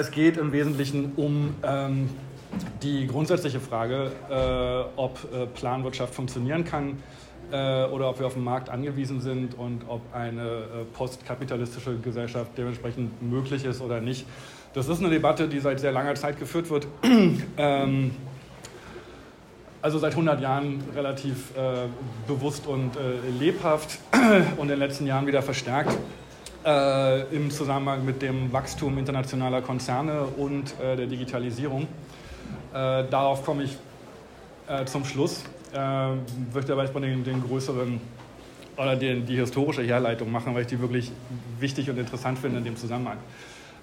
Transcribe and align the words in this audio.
Es 0.00 0.10
geht 0.10 0.38
im 0.38 0.50
Wesentlichen 0.50 1.12
um 1.16 1.54
ähm, 1.62 2.08
die 2.82 3.06
grundsätzliche 3.06 3.60
Frage, 3.60 4.10
äh, 4.30 4.98
ob 4.98 5.18
äh, 5.30 5.44
Planwirtschaft 5.44 6.14
funktionieren 6.14 6.64
kann 6.64 6.96
äh, 7.52 7.84
oder 7.84 8.08
ob 8.08 8.18
wir 8.18 8.26
auf 8.26 8.32
den 8.32 8.42
Markt 8.42 8.70
angewiesen 8.70 9.20
sind 9.20 9.58
und 9.58 9.82
ob 9.88 10.00
eine 10.14 10.40
äh, 10.40 10.84
postkapitalistische 10.94 11.98
Gesellschaft 11.98 12.52
dementsprechend 12.56 13.20
möglich 13.20 13.66
ist 13.66 13.82
oder 13.82 14.00
nicht. 14.00 14.24
Das 14.72 14.88
ist 14.88 15.00
eine 15.00 15.10
Debatte, 15.10 15.48
die 15.48 15.60
seit 15.60 15.80
sehr 15.80 15.92
langer 15.92 16.14
Zeit 16.14 16.38
geführt 16.38 16.70
wird. 16.70 16.86
ähm, 17.58 18.12
also 19.82 19.98
seit 19.98 20.12
100 20.12 20.40
Jahren 20.40 20.82
relativ 20.94 21.54
äh, 21.54 21.88
bewusst 22.26 22.66
und 22.66 22.96
äh, 22.96 23.28
lebhaft 23.38 23.98
und 24.56 24.62
in 24.62 24.68
den 24.68 24.78
letzten 24.78 25.06
Jahren 25.06 25.26
wieder 25.26 25.42
verstärkt 25.42 25.94
äh, 26.64 27.22
im 27.34 27.50
Zusammenhang 27.50 28.04
mit 28.04 28.22
dem 28.22 28.52
Wachstum 28.52 28.98
internationaler 28.98 29.62
Konzerne 29.62 30.22
und 30.24 30.74
äh, 30.80 30.96
der 30.96 31.06
Digitalisierung. 31.06 31.82
Äh, 31.82 33.04
darauf 33.10 33.44
komme 33.44 33.64
ich 33.64 33.76
äh, 34.68 34.84
zum 34.84 35.04
Schluss. 35.04 35.44
Äh, 35.74 36.14
möchte 36.54 36.72
aber 36.72 36.82
erstmal 36.82 37.02
den, 37.02 37.24
den 37.24 37.42
größeren 37.42 38.00
oder 38.76 38.96
den, 38.96 39.26
die 39.26 39.36
historische 39.36 39.82
Herleitung 39.82 40.30
machen, 40.30 40.54
weil 40.54 40.62
ich 40.62 40.68
die 40.68 40.80
wirklich 40.80 41.10
wichtig 41.58 41.90
und 41.90 41.98
interessant 41.98 42.38
finde 42.38 42.58
in 42.58 42.64
dem 42.64 42.76
Zusammenhang. 42.76 43.18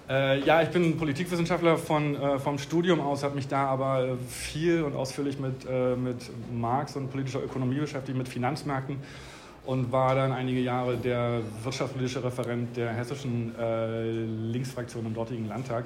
Äh, 0.08 0.40
ja, 0.40 0.62
ich 0.62 0.70
bin 0.70 0.96
Politikwissenschaftler 0.96 1.76
von, 1.76 2.16
vom 2.40 2.58
Studium 2.58 3.00
aus, 3.00 3.22
habe 3.22 3.34
mich 3.34 3.46
da 3.46 3.66
aber 3.66 4.16
viel 4.28 4.82
und 4.82 4.96
ausführlich 4.96 5.38
mit, 5.38 5.66
mit 5.98 6.16
Marx 6.52 6.96
und 6.96 7.10
politischer 7.10 7.42
Ökonomie 7.44 7.78
beschäftigt, 7.78 8.16
mit 8.16 8.28
Finanzmärkten 8.28 8.96
und 9.68 9.92
war 9.92 10.14
dann 10.14 10.32
einige 10.32 10.60
Jahre 10.60 10.96
der 10.96 11.42
wirtschaftspolitische 11.62 12.24
Referent 12.24 12.74
der 12.74 12.90
hessischen 12.94 13.54
äh, 13.54 14.22
Linksfraktion 14.50 15.04
im 15.04 15.12
dortigen 15.12 15.46
Landtag, 15.46 15.84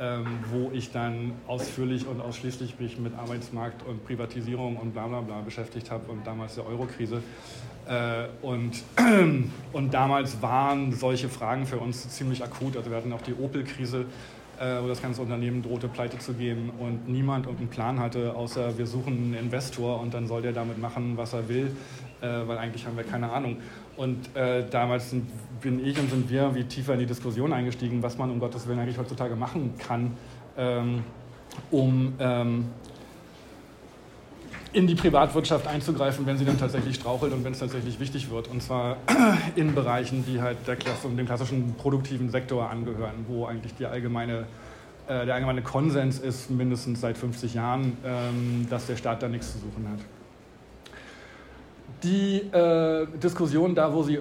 ähm, 0.00 0.24
wo 0.50 0.70
ich 0.72 0.92
dann 0.92 1.32
ausführlich 1.46 2.06
und 2.06 2.22
ausschließlich 2.22 2.80
mich 2.80 2.98
mit 2.98 3.12
Arbeitsmarkt 3.14 3.86
und 3.86 4.02
Privatisierung 4.06 4.78
und 4.78 4.94
bla 4.94 5.08
bla 5.08 5.20
bla 5.20 5.42
beschäftigt 5.42 5.90
habe 5.90 6.10
und 6.10 6.26
damals 6.26 6.54
der 6.54 6.66
Eurokrise. 6.66 7.20
Äh, 7.86 8.28
und, 8.40 8.82
und 9.74 9.92
damals 9.92 10.40
waren 10.40 10.92
solche 10.92 11.28
Fragen 11.28 11.66
für 11.66 11.76
uns 11.76 12.08
ziemlich 12.08 12.42
akut. 12.42 12.78
Also 12.78 12.88
wir 12.88 12.96
hatten 12.96 13.12
auch 13.12 13.20
die 13.20 13.34
Opel-Krise, 13.34 14.06
äh, 14.58 14.82
wo 14.82 14.88
das 14.88 15.02
ganze 15.02 15.20
Unternehmen 15.20 15.62
drohte, 15.62 15.88
pleite 15.88 16.18
zu 16.18 16.32
gehen 16.32 16.70
und 16.78 17.10
niemand 17.10 17.44
irgendeinen 17.44 17.68
Plan 17.68 18.00
hatte, 18.00 18.34
außer 18.34 18.78
wir 18.78 18.86
suchen 18.86 19.12
einen 19.12 19.34
Investor 19.34 20.00
und 20.00 20.14
dann 20.14 20.26
soll 20.26 20.40
der 20.40 20.52
damit 20.52 20.78
machen, 20.78 21.18
was 21.18 21.34
er 21.34 21.46
will 21.50 21.76
äh, 22.20 22.26
weil 22.46 22.58
eigentlich 22.58 22.86
haben 22.86 22.96
wir 22.96 23.04
keine 23.04 23.30
Ahnung. 23.30 23.58
Und 23.96 24.34
äh, 24.36 24.64
damals 24.68 25.10
sind, 25.10 25.28
bin 25.60 25.84
ich 25.84 25.98
und 25.98 26.10
sind 26.10 26.30
wir 26.30 26.54
wie 26.54 26.64
tiefer 26.64 26.94
in 26.94 27.00
die 27.00 27.06
Diskussion 27.06 27.52
eingestiegen, 27.52 28.02
was 28.02 28.18
man 28.18 28.30
um 28.30 28.38
Gottes 28.38 28.66
Willen 28.66 28.78
eigentlich 28.78 28.98
heutzutage 28.98 29.36
machen 29.36 29.74
kann, 29.78 30.12
ähm, 30.56 31.02
um 31.70 32.14
ähm, 32.18 32.66
in 34.72 34.86
die 34.86 34.94
Privatwirtschaft 34.94 35.66
einzugreifen, 35.66 36.26
wenn 36.26 36.36
sie 36.36 36.44
dann 36.44 36.58
tatsächlich 36.58 36.96
strauchelt 36.96 37.32
und 37.32 37.44
wenn 37.44 37.52
es 37.52 37.60
tatsächlich 37.60 37.98
wichtig 37.98 38.30
wird. 38.30 38.48
Und 38.48 38.62
zwar 38.62 38.98
in 39.56 39.74
Bereichen, 39.74 40.24
die 40.26 40.42
halt 40.42 40.58
der 40.66 40.76
Klasse, 40.76 41.08
dem 41.08 41.24
klassischen 41.24 41.74
produktiven 41.76 42.30
Sektor 42.30 42.68
angehören, 42.68 43.24
wo 43.28 43.46
eigentlich 43.46 43.74
die 43.74 43.86
allgemeine, 43.86 44.46
äh, 45.08 45.24
der 45.24 45.34
allgemeine 45.34 45.62
Konsens 45.62 46.18
ist, 46.18 46.50
mindestens 46.50 47.00
seit 47.00 47.16
50 47.16 47.54
Jahren, 47.54 47.96
ähm, 48.04 48.66
dass 48.68 48.86
der 48.86 48.96
Staat 48.96 49.22
da 49.22 49.28
nichts 49.28 49.52
zu 49.52 49.58
suchen 49.58 49.88
hat 49.90 50.00
die 52.02 52.38
äh, 52.52 53.06
Diskussion 53.22 53.74
da, 53.74 53.92
wo 53.92 54.02
sie 54.02 54.18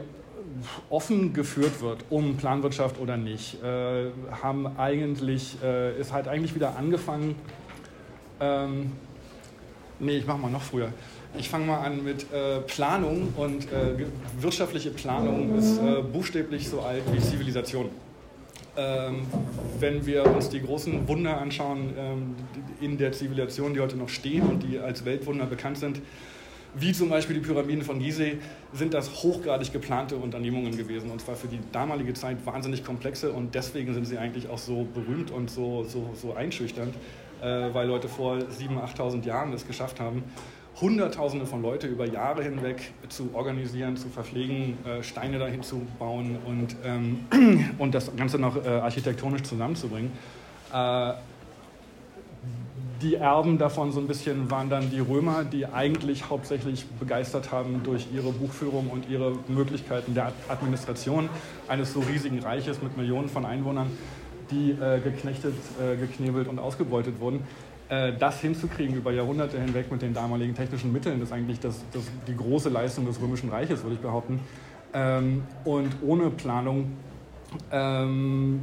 offen 0.90 1.34
geführt 1.34 1.82
wird, 1.82 2.06
um 2.10 2.38
Planwirtschaft 2.38 3.00
oder 3.00 3.18
nicht, 3.18 3.62
äh, 3.64 4.08
haben 4.42 4.68
eigentlich, 4.78 5.58
äh, 5.64 6.00
ist 6.00 6.14
halt 6.14 6.28
eigentlich 6.28 6.56
wieder 6.56 6.78
angefangen. 6.78 7.36
Ähm, 8.40 8.92
nee, 10.00 10.18
ich 10.18 10.26
mache 10.26 10.38
mal 10.38 10.52
noch 10.52 10.62
früher. 10.62 10.90
Ich 11.38 11.50
fange 11.50 11.66
mal 11.66 11.80
an 11.80 12.04
mit 12.04 12.32
äh, 12.32 12.62
Planung 12.62 13.34
und 13.36 13.66
äh, 13.72 14.06
wirtschaftliche 14.40 14.92
Planung 14.92 15.58
ist 15.58 15.80
äh, 15.80 16.02
buchstäblich 16.02 16.70
so 16.70 16.82
alt 16.82 17.04
wie 17.12 17.20
Zivilisation. 17.20 17.90
Ähm, 18.78 19.22
wenn 19.80 20.06
wir 20.06 20.26
uns 20.26 20.50
die 20.50 20.62
großen 20.62 21.08
Wunder 21.08 21.40
anschauen 21.40 21.94
ähm, 21.98 22.36
in 22.82 22.98
der 22.98 23.12
Zivilisation, 23.12 23.74
die 23.74 23.80
heute 23.80 23.98
noch 23.98 24.10
stehen 24.10 24.44
und 24.44 24.64
die 24.64 24.80
als 24.80 25.06
Weltwunder 25.06 25.46
bekannt 25.46 25.78
sind, 25.78 26.02
wie 26.78 26.92
zum 26.92 27.10
Beispiel 27.10 27.36
die 27.36 27.42
Pyramiden 27.42 27.84
von 27.84 28.00
Gizeh, 28.00 28.38
sind 28.74 28.94
das 28.94 29.24
hochgradig 29.24 29.72
geplante 29.72 30.16
Unternehmungen 30.16 30.76
gewesen. 30.76 31.10
Und 31.10 31.22
zwar 31.22 31.36
für 31.36 31.48
die 31.48 31.60
damalige 31.72 32.14
Zeit 32.14 32.46
wahnsinnig 32.46 32.84
komplexe 32.84 33.32
und 33.32 33.56
deswegen 33.56 33.94
sind 33.94 34.06
sie 34.06 34.18
eigentlich 34.18 34.50
auch 34.50 34.58
so 34.58 34.86
berühmt 34.94 35.32
und 35.32 35.50
so, 35.50 35.84
so, 35.84 36.12
so 36.14 36.34
einschüchternd, 36.34 36.94
äh, 37.42 37.74
weil 37.74 37.88
Leute 37.88 38.08
vor 38.08 38.36
7.000, 38.36 38.96
8.000 38.96 39.26
Jahren 39.26 39.52
das 39.52 39.66
geschafft 39.66 40.00
haben, 40.00 40.24
Hunderttausende 40.82 41.46
von 41.46 41.62
Leute 41.62 41.88
über 41.88 42.06
Jahre 42.06 42.44
hinweg 42.44 42.92
zu 43.08 43.30
organisieren, 43.34 43.96
zu 43.96 44.10
verpflegen, 44.10 44.78
äh, 44.86 45.02
Steine 45.04 45.40
dahin 45.40 45.64
zu 45.64 45.82
bauen 45.98 46.38
und, 46.46 46.76
ähm, 46.84 47.20
und 47.78 47.96
das 47.96 48.14
Ganze 48.18 48.38
noch 48.40 48.58
äh, 48.58 48.68
architektonisch 48.68 49.44
zusammenzubringen. 49.44 50.12
Die 53.02 53.16
Erben 53.16 53.58
davon 53.58 53.92
so 53.92 54.00
ein 54.00 54.08
bisschen 54.08 54.50
waren 54.50 54.70
dann 54.70 54.90
die 54.90 55.00
Römer, 55.00 55.44
die 55.44 55.66
eigentlich 55.66 56.30
hauptsächlich 56.30 56.86
begeistert 57.00 57.52
haben 57.52 57.82
durch 57.84 58.08
ihre 58.14 58.32
Buchführung 58.32 58.90
und 58.90 59.10
ihre 59.10 59.34
Möglichkeiten 59.48 60.14
der 60.14 60.32
Administration 60.48 61.30
eines 61.68 61.94
so 61.94 62.00
riesigen 62.00 62.40
Reiches 62.40 62.82
mit 62.82 62.96
Millionen 62.96 63.28
von 63.28 63.46
Einwohnern, 63.46 63.88
die 64.50 64.72
äh, 64.72 65.02
geknechtet, 65.02 65.56
äh, 65.82 65.98
geknebelt 65.98 66.48
und 66.48 66.58
ausgebeutet 66.58 67.20
wurden. 67.20 67.42
Äh, 67.90 68.14
das 68.18 68.40
hinzukriegen 68.40 68.96
über 68.96 69.12
Jahrhunderte 69.12 69.60
hinweg 69.60 69.92
mit 69.92 70.02
den 70.02 70.14
damaligen 70.14 70.56
technischen 70.56 70.92
Mitteln, 70.92 71.22
ist 71.22 71.32
eigentlich 71.32 71.60
das, 71.60 71.84
das 71.92 72.04
die 72.28 72.36
große 72.36 72.70
Leistung 72.70 73.06
des 73.06 73.22
Römischen 73.22 73.50
Reiches, 73.50 73.84
würde 73.84 73.96
ich 73.96 74.02
behaupten. 74.02 74.40
Ähm, 74.94 75.44
und 75.66 75.92
ohne 76.02 76.30
Planung 76.32 76.94
ähm, 77.72 78.62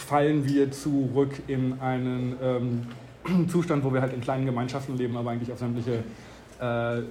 fallen 0.00 0.46
wir 0.48 0.70
zurück 0.72 1.34
in 1.46 1.80
einen 1.80 2.36
ähm, 2.42 3.48
Zustand, 3.48 3.84
wo 3.84 3.92
wir 3.92 4.00
halt 4.00 4.12
in 4.12 4.20
kleinen 4.20 4.46
Gemeinschaften 4.46 4.96
leben, 4.96 5.16
aber 5.16 5.30
eigentlich 5.30 5.52
auf 5.52 5.58
sämtliche 5.58 6.02
äh, 6.60 7.02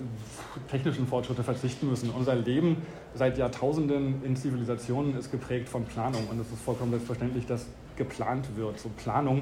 technischen 0.69 1.07
Fortschritte 1.07 1.43
verzichten 1.43 1.89
müssen. 1.89 2.09
Unser 2.09 2.35
Leben 2.35 2.77
seit 3.15 3.37
Jahrtausenden 3.37 4.23
in 4.23 4.35
Zivilisationen 4.35 5.17
ist 5.17 5.31
geprägt 5.31 5.69
von 5.69 5.85
Planung 5.85 6.27
und 6.29 6.39
es 6.39 6.51
ist 6.51 6.61
vollkommen 6.61 6.91
selbstverständlich, 6.91 7.45
dass 7.45 7.65
geplant 7.95 8.47
wird. 8.55 8.79
So 8.79 8.89
Planung 8.89 9.41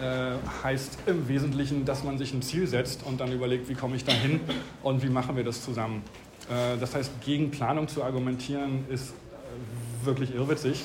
äh, 0.00 0.32
heißt 0.62 0.98
im 1.06 1.28
Wesentlichen, 1.28 1.84
dass 1.84 2.04
man 2.04 2.18
sich 2.18 2.34
ein 2.34 2.42
Ziel 2.42 2.66
setzt 2.66 3.04
und 3.04 3.20
dann 3.20 3.32
überlegt, 3.32 3.68
wie 3.68 3.74
komme 3.74 3.96
ich 3.96 4.04
dahin 4.04 4.40
und 4.82 5.02
wie 5.02 5.08
machen 5.08 5.36
wir 5.36 5.44
das 5.44 5.64
zusammen. 5.64 6.02
Äh, 6.50 6.78
das 6.78 6.94
heißt, 6.94 7.20
gegen 7.22 7.50
Planung 7.50 7.88
zu 7.88 8.02
argumentieren 8.02 8.84
ist 8.88 9.10
äh, 9.10 10.06
wirklich 10.06 10.34
irrwitzig 10.34 10.84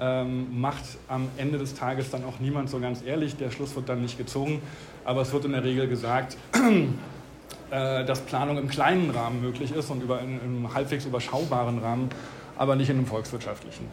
ähm, 0.00 0.60
macht 0.60 0.84
am 1.08 1.28
Ende 1.36 1.58
des 1.58 1.74
Tages 1.74 2.10
dann 2.10 2.24
auch 2.24 2.40
niemand 2.40 2.70
so 2.70 2.80
ganz 2.80 3.02
ehrlich. 3.04 3.36
Der 3.36 3.50
Schluss 3.50 3.74
wird 3.76 3.88
dann 3.88 4.02
nicht 4.02 4.18
gezogen, 4.18 4.60
aber 5.04 5.22
es 5.22 5.32
wird 5.32 5.44
in 5.44 5.52
der 5.52 5.64
Regel 5.64 5.88
gesagt, 5.88 6.36
äh, 7.70 8.04
dass 8.04 8.20
Planung 8.20 8.58
im 8.58 8.68
kleinen 8.68 9.10
Rahmen 9.10 9.40
möglich 9.40 9.74
ist 9.74 9.90
und 9.90 10.02
über, 10.02 10.20
in, 10.20 10.40
einem 10.40 10.74
halbwegs 10.74 11.04
überschaubaren 11.06 11.78
Rahmen, 11.78 12.08
aber 12.56 12.76
nicht 12.76 12.90
in 12.90 12.96
einem 12.98 13.06
volkswirtschaftlichen. 13.06 13.86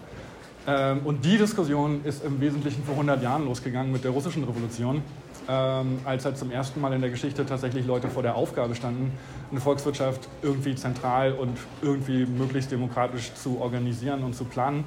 Ähm, 0.68 1.02
und 1.04 1.26
die 1.26 1.38
Diskussion 1.38 2.02
ist 2.04 2.24
im 2.24 2.40
Wesentlichen 2.40 2.84
vor 2.84 2.94
100 2.94 3.24
Jahren 3.24 3.46
losgegangen 3.46 3.92
mit 3.92 4.04
der 4.04 4.12
russischen 4.12 4.44
Revolution, 4.44 5.02
ähm, 5.50 6.00
als 6.06 6.26
halt 6.26 6.38
zum 6.38 6.52
ersten 6.52 6.80
Mal 6.82 6.94
in 6.94 7.02
der 7.02 7.10
Geschichte 7.10 7.46
tatsächlich 7.46 7.86
Leute 7.86 8.10
vor 8.10 8.22
der 8.22 8.36
Aufgabe 8.36 8.76
standen, 8.76 9.12
eine 9.50 9.60
Volkswirtschaft 9.60 10.28
irgendwie 10.44 10.76
zentral 10.76 11.34
und 11.34 11.58
irgendwie 11.82 12.26
möglichst 12.26 12.72
demokratisch 12.72 13.34
zu 13.34 13.60
organisieren 13.60 14.24
und 14.24 14.36
zu 14.36 14.46
planen. 14.46 14.84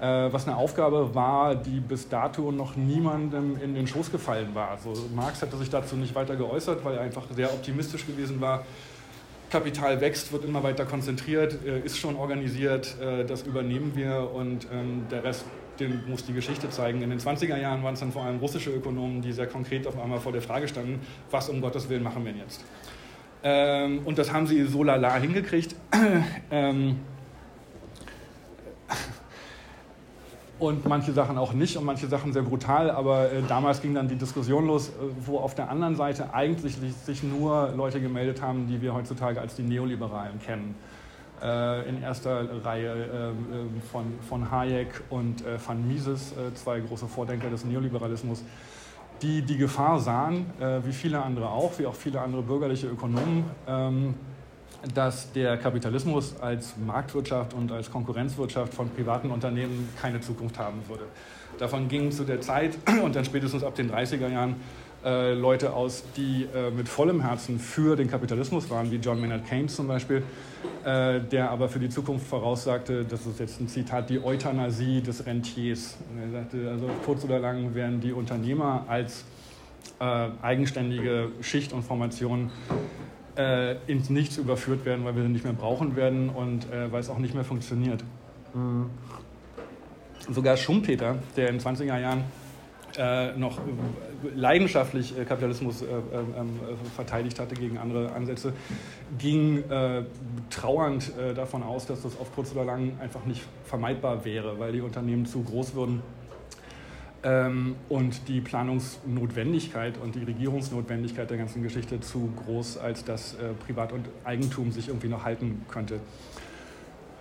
Äh, 0.00 0.32
was 0.32 0.46
eine 0.48 0.56
Aufgabe 0.56 1.14
war, 1.14 1.54
die 1.54 1.78
bis 1.78 2.08
dato 2.08 2.50
noch 2.50 2.74
niemandem 2.74 3.56
in 3.62 3.74
den 3.74 3.86
Schoß 3.86 4.10
gefallen 4.10 4.54
war. 4.54 4.70
Also 4.70 4.92
Marx 5.14 5.40
hatte 5.40 5.56
sich 5.56 5.70
dazu 5.70 5.94
nicht 5.94 6.14
weiter 6.14 6.34
geäußert, 6.34 6.84
weil 6.84 6.96
er 6.96 7.02
einfach 7.02 7.24
sehr 7.32 7.52
optimistisch 7.52 8.06
gewesen 8.06 8.40
war. 8.40 8.64
Kapital 9.50 10.00
wächst, 10.00 10.32
wird 10.32 10.44
immer 10.44 10.64
weiter 10.64 10.84
konzentriert, 10.84 11.58
äh, 11.64 11.78
ist 11.80 11.98
schon 11.98 12.16
organisiert, 12.16 12.96
äh, 13.00 13.24
das 13.24 13.42
übernehmen 13.42 13.92
wir 13.94 14.30
und 14.34 14.66
ähm, 14.72 15.06
der 15.12 15.22
Rest, 15.22 15.44
den 15.78 16.02
muss 16.08 16.24
die 16.24 16.32
Geschichte 16.32 16.68
zeigen. 16.70 17.00
In 17.02 17.10
den 17.10 17.20
20er 17.20 17.56
Jahren 17.56 17.84
waren 17.84 17.94
es 17.94 18.00
dann 18.00 18.10
vor 18.10 18.24
allem 18.24 18.38
russische 18.38 18.70
Ökonomen, 18.70 19.22
die 19.22 19.32
sehr 19.32 19.46
konkret 19.46 19.86
auf 19.86 19.96
einmal 19.96 20.18
vor 20.18 20.32
der 20.32 20.42
Frage 20.42 20.66
standen, 20.66 21.00
was 21.30 21.48
um 21.48 21.60
Gottes 21.60 21.88
Willen 21.88 22.02
machen 22.02 22.24
wir 22.24 22.32
denn 22.32 22.40
jetzt? 22.40 22.64
Ähm, 23.44 24.00
und 24.04 24.18
das 24.18 24.32
haben 24.32 24.48
sie 24.48 24.64
so 24.64 24.82
lala 24.82 25.16
hingekriegt. 25.18 25.76
Ähm, 26.50 26.98
und 30.58 30.86
manche 30.86 31.12
Sachen 31.12 31.36
auch 31.36 31.52
nicht 31.52 31.76
und 31.76 31.84
manche 31.84 32.06
Sachen 32.06 32.32
sehr 32.32 32.42
brutal. 32.42 32.90
Aber 32.90 33.32
äh, 33.32 33.42
damals 33.48 33.82
ging 33.82 33.94
dann 33.94 34.08
die 34.08 34.16
Diskussion 34.16 34.66
los, 34.66 34.88
äh, 34.88 34.92
wo 35.26 35.38
auf 35.38 35.54
der 35.54 35.68
anderen 35.68 35.96
Seite 35.96 36.32
eigentlich 36.32 36.76
sich 37.04 37.22
nur 37.22 37.72
Leute 37.76 38.00
gemeldet 38.00 38.40
haben, 38.40 38.66
die 38.68 38.80
wir 38.80 38.94
heutzutage 38.94 39.40
als 39.40 39.56
die 39.56 39.62
Neoliberalen 39.62 40.40
kennen. 40.40 40.74
äh, 41.42 41.88
in 41.88 42.02
erster 42.02 42.64
Reihe 42.64 42.88
äh, 42.88 43.80
von, 43.90 44.04
von 44.28 44.50
Hayek 44.50 45.02
und 45.10 45.42
äh, 45.42 45.58
van 45.64 45.86
Mises, 45.86 46.32
äh, 46.32 46.54
zwei 46.54 46.80
große 46.80 47.06
Vordenker 47.06 47.50
des 47.50 47.64
Neoliberalismus, 47.64 48.42
die 49.22 49.42
die 49.42 49.56
Gefahr 49.56 50.00
sahen, 50.00 50.46
äh, 50.60 50.80
wie 50.84 50.92
viele 50.92 51.22
andere 51.22 51.48
auch, 51.48 51.78
wie 51.78 51.86
auch 51.86 51.94
viele 51.94 52.20
andere 52.20 52.42
bürgerliche 52.42 52.86
Ökonomen, 52.86 53.44
ähm, 53.66 54.14
dass 54.94 55.32
der 55.32 55.56
Kapitalismus 55.56 56.34
als 56.40 56.74
Marktwirtschaft 56.84 57.54
und 57.54 57.72
als 57.72 57.90
Konkurrenzwirtschaft 57.90 58.74
von 58.74 58.90
privaten 58.90 59.30
Unternehmen 59.30 59.88
keine 60.00 60.20
Zukunft 60.20 60.58
haben 60.58 60.82
würde. 60.88 61.04
Davon 61.58 61.88
gingen 61.88 62.12
zu 62.12 62.24
der 62.24 62.40
Zeit 62.40 62.76
und 63.02 63.14
dann 63.16 63.24
spätestens 63.24 63.62
ab 63.62 63.74
den 63.74 63.90
30er 63.90 64.28
Jahren 64.28 64.56
äh, 65.04 65.34
Leute 65.34 65.72
aus, 65.74 66.02
die 66.16 66.48
äh, 66.54 66.70
mit 66.70 66.88
vollem 66.88 67.20
Herzen 67.20 67.58
für 67.58 67.94
den 67.94 68.10
Kapitalismus 68.10 68.70
waren, 68.70 68.90
wie 68.90 68.96
John 68.96 69.20
Maynard 69.20 69.46
Keynes 69.46 69.76
zum 69.76 69.86
Beispiel, 69.86 70.22
äh, 70.84 71.20
der 71.20 71.50
aber 71.50 71.68
für 71.68 71.78
die 71.78 71.90
Zukunft 71.90 72.26
voraussagte, 72.26 73.04
das 73.04 73.26
ist 73.26 73.38
jetzt 73.38 73.60
ein 73.60 73.68
Zitat, 73.68 74.08
die 74.08 74.22
Euthanasie 74.22 75.02
des 75.02 75.26
Rentiers. 75.26 75.96
Und 76.10 76.22
er 76.22 76.40
sagte, 76.40 76.70
also 76.70 76.88
kurz 77.04 77.24
oder 77.24 77.38
lang 77.38 77.74
werden 77.74 78.00
die 78.00 78.12
Unternehmer 78.12 78.84
als 78.88 79.24
äh, 80.00 80.28
eigenständige 80.42 81.28
Schicht 81.42 81.72
und 81.72 81.82
Formation 81.82 82.50
äh, 83.36 83.76
ins 83.86 84.10
Nichts 84.10 84.36
überführt 84.36 84.84
werden, 84.84 85.04
weil 85.04 85.16
wir 85.16 85.22
sie 85.22 85.28
nicht 85.28 85.44
mehr 85.44 85.52
brauchen 85.52 85.96
werden 85.96 86.28
und 86.30 86.70
äh, 86.70 86.90
weil 86.92 87.00
es 87.00 87.08
auch 87.08 87.18
nicht 87.18 87.34
mehr 87.34 87.44
funktioniert. 87.44 88.04
Mhm. 88.54 88.90
Sogar 90.30 90.56
Schumpeter, 90.56 91.16
der 91.36 91.48
in 91.48 91.58
den 91.58 91.66
20er 91.66 91.98
Jahren 91.98 92.24
äh, 92.96 93.36
noch 93.36 93.58
leidenschaftlich 94.34 95.18
äh, 95.18 95.24
Kapitalismus 95.24 95.82
äh, 95.82 95.86
ähm, 95.86 96.60
verteidigt 96.94 97.40
hatte 97.40 97.56
gegen 97.56 97.76
andere 97.76 98.12
Ansätze, 98.12 98.52
ging 99.18 99.64
trauernd 100.50 101.12
davon 101.34 101.62
aus, 101.62 101.86
dass 101.86 102.02
das 102.02 102.18
auf 102.18 102.34
kurz 102.34 102.52
oder 102.52 102.64
lang 102.64 102.92
einfach 103.00 103.24
nicht 103.26 103.42
vermeidbar 103.64 104.24
wäre, 104.24 104.58
weil 104.58 104.72
die 104.72 104.80
Unternehmen 104.80 105.26
zu 105.26 105.42
groß 105.42 105.74
würden 105.74 106.02
ähm, 106.02 106.23
und 107.88 108.28
die 108.28 108.42
Planungsnotwendigkeit 108.42 109.96
und 109.96 110.14
die 110.14 110.24
Regierungsnotwendigkeit 110.24 111.30
der 111.30 111.38
ganzen 111.38 111.62
Geschichte 111.62 111.98
zu 112.00 112.30
groß, 112.44 112.76
als 112.76 113.02
dass 113.02 113.36
Privat- 113.66 113.92
und 113.92 114.06
Eigentum 114.24 114.70
sich 114.72 114.88
irgendwie 114.88 115.08
noch 115.08 115.24
halten 115.24 115.64
könnte. 115.68 116.00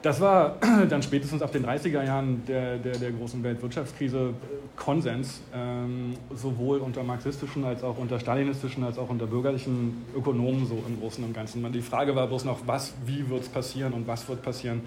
Das 0.04 0.20
war 0.20 0.58
dann 0.90 1.02
spätestens 1.02 1.42
ab 1.42 1.54
den 1.54 1.66
30er 1.66 2.04
Jahren 2.04 2.44
der, 2.46 2.78
der, 2.78 2.98
der 2.98 3.12
großen 3.12 3.42
Weltwirtschaftskrise 3.42 4.34
Konsens, 4.76 5.40
ähm, 5.56 6.16
sowohl 6.36 6.80
unter 6.80 7.04
marxistischen 7.04 7.64
als 7.64 7.84
auch 7.84 7.98
unter 7.98 8.20
stalinistischen 8.20 8.84
als 8.84 8.98
auch 8.98 9.10
unter 9.10 9.28
bürgerlichen 9.28 10.04
Ökonomen 10.16 10.68
so 10.68 10.84
im 10.86 11.00
Großen 11.00 11.24
und 11.24 11.34
Ganzen. 11.34 11.72
Die 11.72 11.82
Frage 11.82 12.16
war 12.18 12.28
bloß 12.28 12.44
noch, 12.44 12.68
was, 12.68 12.94
wie 13.06 13.30
wird 13.30 13.44
es 13.44 13.50
passieren 13.50 13.94
und 13.94 14.06
was 14.06 14.28
wird 14.28 14.42
passieren, 14.42 14.82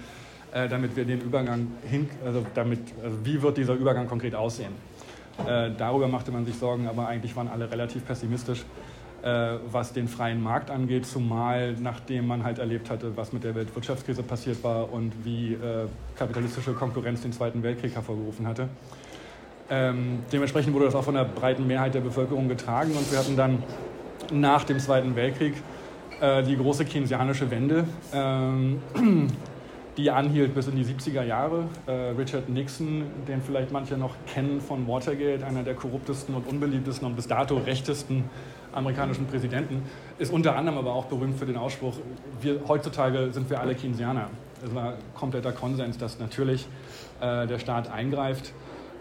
äh, 0.52 0.68
damit 0.68 0.94
wir 0.96 1.06
den 1.06 1.22
Übergang 1.22 1.68
hin, 1.88 2.10
also 2.22 2.44
damit, 2.54 2.80
also 3.02 3.16
wie 3.24 3.40
wird 3.40 3.56
dieser 3.56 3.74
Übergang 3.74 4.06
konkret 4.08 4.34
aussehen. 4.34 4.72
Äh, 5.46 5.70
darüber 5.76 6.08
machte 6.08 6.30
man 6.30 6.46
sich 6.46 6.56
Sorgen, 6.56 6.88
aber 6.88 7.08
eigentlich 7.08 7.36
waren 7.36 7.48
alle 7.48 7.70
relativ 7.70 8.06
pessimistisch. 8.06 8.64
Äh, 9.22 9.58
was 9.72 9.92
den 9.92 10.06
freien 10.06 10.40
Markt 10.40 10.70
angeht, 10.70 11.04
zumal 11.04 11.72
nachdem 11.72 12.28
man 12.28 12.44
halt 12.44 12.60
erlebt 12.60 12.90
hatte, 12.90 13.16
was 13.16 13.32
mit 13.32 13.42
der 13.42 13.56
Weltwirtschaftskrise 13.56 14.22
passiert 14.22 14.62
war 14.62 14.92
und 14.92 15.24
wie 15.24 15.54
äh, 15.54 15.86
kapitalistische 16.16 16.74
Konkurrenz 16.74 17.22
den 17.22 17.32
Zweiten 17.32 17.62
Weltkrieg 17.64 17.94
hervorgerufen 17.94 18.46
hatte. 18.46 18.68
Ähm, 19.68 20.20
dementsprechend 20.32 20.74
wurde 20.74 20.84
das 20.84 20.94
auch 20.94 21.02
von 21.02 21.14
der 21.14 21.24
breiten 21.24 21.66
Mehrheit 21.66 21.94
der 21.94 22.02
Bevölkerung 22.02 22.46
getragen 22.46 22.92
und 22.92 23.10
wir 23.10 23.18
hatten 23.18 23.36
dann 23.36 23.64
nach 24.32 24.62
dem 24.62 24.78
Zweiten 24.78 25.16
Weltkrieg 25.16 25.54
äh, 26.20 26.44
die 26.44 26.56
große 26.56 26.84
keynesianische 26.84 27.50
Wende, 27.50 27.84
ähm, 28.14 28.80
die 29.96 30.10
anhielt 30.10 30.54
bis 30.54 30.68
in 30.68 30.76
die 30.76 30.84
70er 30.84 31.22
Jahre. 31.22 31.68
Äh, 31.86 31.92
Richard 32.18 32.48
Nixon, 32.48 33.04
den 33.26 33.40
vielleicht 33.40 33.72
manche 33.72 33.96
noch 33.96 34.14
kennen 34.26 34.60
von 34.60 34.86
Watergate, 34.86 35.44
einer 35.44 35.62
der 35.62 35.74
korruptesten 35.74 36.34
und 36.34 36.46
unbeliebtesten 36.46 37.06
und 37.06 37.16
bis 37.16 37.26
dato 37.26 37.56
rechtesten 37.56 38.24
amerikanischen 38.72 39.26
Präsidenten, 39.26 39.82
ist 40.18 40.32
unter 40.32 40.56
anderem 40.56 40.78
aber 40.78 40.92
auch 40.92 41.06
berühmt 41.06 41.38
für 41.38 41.46
den 41.46 41.56
Ausspruch, 41.56 41.94
wir, 42.42 42.60
heutzutage 42.68 43.32
sind 43.32 43.48
wir 43.48 43.60
alle 43.60 43.74
Keynesianer. 43.74 44.28
Es 44.64 44.74
war 44.74 44.94
kompletter 45.14 45.52
Konsens, 45.52 45.96
dass 45.96 46.18
natürlich 46.18 46.66
äh, 47.20 47.46
der 47.46 47.58
Staat 47.58 47.90
eingreift 47.90 48.52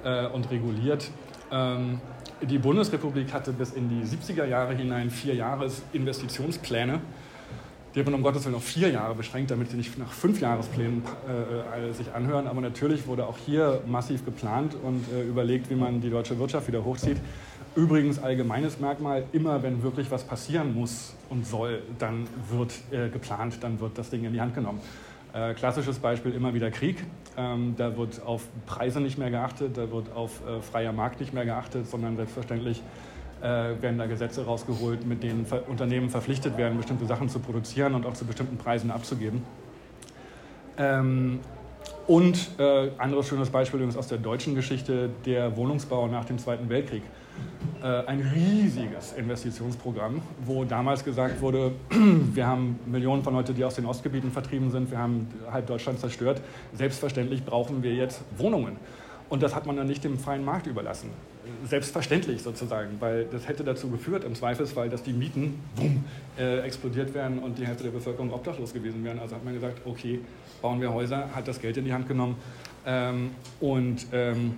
äh, 0.04 0.28
und 0.28 0.50
reguliert. 0.50 1.12
Ähm, 1.52 2.00
die 2.42 2.58
Bundesrepublik 2.58 3.34
hatte 3.34 3.52
bis 3.52 3.72
in 3.72 3.90
die 3.90 4.06
70er 4.06 4.46
Jahre 4.46 4.74
hinein 4.76 5.10
vier 5.10 5.36
Jahres 5.36 5.84
Investitionspläne. 5.94 7.02
Die 7.96 8.02
hat 8.02 8.08
man 8.08 8.16
um 8.16 8.24
Gottes 8.24 8.44
Willen 8.44 8.56
auf 8.56 8.66
vier 8.66 8.90
Jahre 8.90 9.16
beschränkt, 9.16 9.52
damit 9.52 9.72
sie 9.72 9.78
nicht 9.78 9.98
nach 9.98 10.12
fünf 10.12 10.42
Jahresplänen 10.42 11.02
äh, 11.30 11.94
sich 11.94 12.12
anhören. 12.14 12.46
Aber 12.46 12.60
natürlich 12.60 13.08
wurde 13.08 13.26
auch 13.26 13.38
hier 13.38 13.82
massiv 13.88 14.26
geplant 14.26 14.76
und 14.84 15.06
äh, 15.14 15.24
überlegt, 15.24 15.70
wie 15.70 15.76
man 15.76 16.02
die 16.02 16.10
deutsche 16.10 16.38
Wirtschaft 16.38 16.68
wieder 16.68 16.84
hochzieht. 16.84 17.16
Übrigens 17.74 18.20
allgemeines 18.20 18.82
Merkmal, 18.82 19.24
immer 19.32 19.64
wenn 19.64 19.82
wirklich 19.82 20.12
was 20.12 20.26
passieren 20.26 20.76
muss 20.76 21.14
und 21.30 21.48
soll, 21.48 21.84
dann 21.98 22.28
wird 22.50 22.74
äh, 22.92 23.08
geplant, 23.08 23.60
dann 23.62 23.80
wird 23.80 23.98
das 23.98 24.10
Ding 24.10 24.26
in 24.26 24.34
die 24.34 24.42
Hand 24.42 24.56
genommen. 24.56 24.82
Äh, 25.34 25.54
klassisches 25.54 26.00
Beispiel 26.00 26.34
immer 26.34 26.54
wieder 26.54 26.72
Krieg. 26.72 27.02
Ähm, 27.38 27.76
da 27.78 27.96
wird 27.96 28.22
auf 28.26 28.44
Preise 28.66 29.00
nicht 29.00 29.18
mehr 29.18 29.30
geachtet, 29.30 29.78
da 29.78 29.90
wird 29.90 30.12
auf 30.14 30.42
äh, 30.46 30.62
freier 30.62 30.92
Markt 30.92 31.22
nicht 31.22 31.34
mehr 31.34 31.46
geachtet, 31.46 31.90
sondern 31.90 32.18
selbstverständlich 32.18 32.82
äh, 33.42 33.46
werden 33.82 33.98
da 33.98 34.06
Gesetze 34.06 34.46
rausgeholt, 34.46 35.06
mit 35.06 35.24
denen 35.24 35.46
Ver 35.46 35.68
Unternehmen 35.68 36.10
verpflichtet 36.10 36.58
werden, 36.58 36.78
bestimmte 36.78 37.06
Sachen 37.06 37.30
zu 37.30 37.40
produzieren 37.40 37.96
und 37.96 38.06
auch 38.06 38.14
zu 38.14 38.26
bestimmten 38.26 38.58
Preisen 38.58 38.92
abzugeben. 38.92 39.44
Ähm, 40.78 41.40
und 42.08 42.50
äh, 42.60 42.92
anderes 42.98 43.28
schönes 43.28 43.50
Beispiel 43.50 43.80
übrigens 43.80 43.98
aus 43.98 44.08
der 44.08 44.20
deutschen 44.20 44.54
Geschichte, 44.54 45.10
der 45.26 45.58
Wohnungsbau 45.58 46.08
nach 46.08 46.26
dem 46.26 46.38
Zweiten 46.38 46.70
Weltkrieg. 46.70 47.02
Äh, 47.82 48.06
ein 48.06 48.22
riesiges 48.22 49.14
Investitionsprogramm, 49.14 50.22
wo 50.46 50.64
damals 50.66 51.04
gesagt 51.04 51.42
wurde, 51.42 51.72
wir 51.90 52.46
haben 52.46 52.80
Millionen 52.86 53.24
von 53.24 53.34
Leuten, 53.34 53.56
die 53.56 53.64
aus 53.64 53.76
den 53.76 53.86
Ostgebieten 53.86 54.32
vertrieben 54.32 54.72
sind, 54.72 54.92
wir 54.92 55.00
haben 55.00 55.28
halb 55.52 55.68
Deutschland 55.68 56.00
zerstört. 56.00 56.42
Selbstverständlich 56.74 57.44
brauchen 57.44 57.84
wir 57.84 57.94
jetzt 57.94 58.22
Wohnungen. 58.38 58.78
Und 59.30 59.42
das 59.42 59.56
hat 59.56 59.66
man 59.66 59.76
dann 59.76 59.88
nicht 59.88 60.04
dem 60.04 60.20
freien 60.20 60.46
Markt 60.46 60.68
überlassen. 60.68 61.10
Selbstverständlich 61.68 62.42
sozusagen, 62.42 62.98
weil 63.00 63.26
das 63.26 63.48
hätte 63.48 63.64
dazu 63.64 63.90
geführt, 63.90 64.24
im 64.24 64.36
Zweifelsfall, 64.36 64.90
dass 64.90 65.04
die 65.04 65.14
Mieten 65.14 65.60
boom, 65.76 66.04
äh, 66.38 66.60
explodiert 66.60 67.14
werden 67.14 67.40
und 67.40 67.58
die 67.58 67.66
Hälfte 67.66 67.84
der 67.84 67.92
Bevölkerung 67.92 68.32
obdachlos 68.32 68.74
gewesen 68.74 69.04
wären. 69.04 69.20
Also 69.20 69.36
hat 69.36 69.44
man 69.44 69.54
gesagt, 69.54 69.82
okay, 69.86 70.20
bauen 70.62 70.82
wir 70.82 70.94
Häuser, 70.94 71.30
hat 71.36 71.48
das 71.48 71.60
Geld 71.60 71.78
in 71.78 71.86
die 71.86 71.94
Hand 71.94 72.08
genommen 72.08 72.36
ähm, 72.86 73.32
und 73.60 74.06
ähm, 74.12 74.56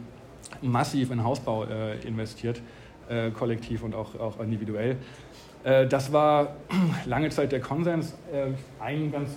massiv 0.62 1.12
in 1.12 1.24
Hausbau 1.24 1.66
äh, 1.66 2.00
investiert, 2.08 2.62
äh, 3.10 3.32
kollektiv 3.32 3.84
und 3.84 3.96
auch, 3.96 4.20
auch 4.20 4.40
individuell. 4.40 4.98
Äh, 5.68 5.86
das 5.86 6.14
war 6.14 6.56
lange 7.06 7.30
Zeit 7.30 7.52
der 7.52 7.60
Konsens. 7.60 8.14
Äh, 8.32 8.52
ein 8.82 9.12
ganz 9.12 9.32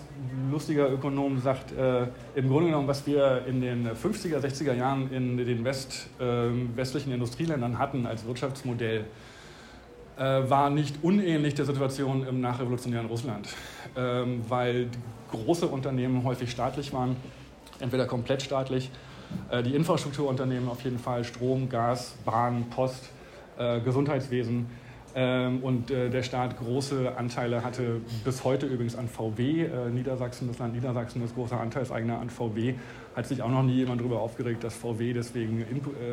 lustiger 0.51 0.91
Ökonom 0.91 1.41
sagt, 1.41 1.73
äh, 1.73 2.07
im 2.37 2.49
Grunde 2.49 2.67
genommen, 2.67 2.87
was 2.87 3.05
wir 3.07 3.45
in 3.49 3.61
den 3.61 3.89
50er, 3.89 4.39
60er 4.39 4.75
Jahren 4.75 5.13
in 5.13 5.37
den 5.37 5.65
West, 5.65 6.09
westlichen 6.19 7.13
Industrieländern 7.13 7.79
hatten 7.79 8.07
als 8.07 8.25
Wirtschaftsmodell, 8.25 9.05
war 10.17 10.69
nicht 10.69 10.97
unähnlich 11.03 11.55
der 11.55 11.65
Situation 11.65 12.27
im 12.27 12.43
nachrevolutionären 12.43 13.07
Russland, 13.07 13.49
ähm, 13.97 14.43
weil 14.49 14.89
große 15.31 15.67
Unternehmen 15.67 16.25
häufig 16.25 16.51
staatlich 16.51 16.93
waren, 16.93 17.17
entweder 17.79 18.07
komplett 18.07 18.43
staatlich 18.43 18.91
die 19.65 19.75
Infrastrukturunternehmen 19.75 20.69
auf 20.69 20.83
jeden 20.83 20.99
Fall, 20.99 21.25
Strom, 21.25 21.69
Gas, 21.69 22.17
Bahn, 22.25 22.69
Post, 22.69 23.11
Gesundheitswesen. 23.85 24.67
Ähm, 25.15 25.63
und 25.63 25.91
äh, 25.91 26.09
der 26.09 26.23
Staat 26.23 26.59
große 26.59 27.17
Anteile 27.17 27.65
hatte 27.65 28.01
bis 28.25 28.45
heute 28.45 28.67
übrigens 28.67 28.97
an 28.97 29.09
VW. 29.09 29.69
Niedersachsen, 29.91 30.49
das 30.49 30.59
Land 30.59 30.75
Niedersachsen 30.75 31.25
ist 31.25 31.35
großer 31.35 31.61
Anteilseigner 31.61 32.19
an 32.19 32.31
VW. 32.31 32.75
Hat 33.17 33.27
sich 33.27 33.43
auch 33.43 33.51
noch 33.51 33.63
nie 33.63 33.75
jemand 33.75 34.01
darüber 34.01 34.21
aufgeregt, 34.21 34.63
dass 34.63 34.75
VW 34.75 35.13
deswegen 35.13 35.65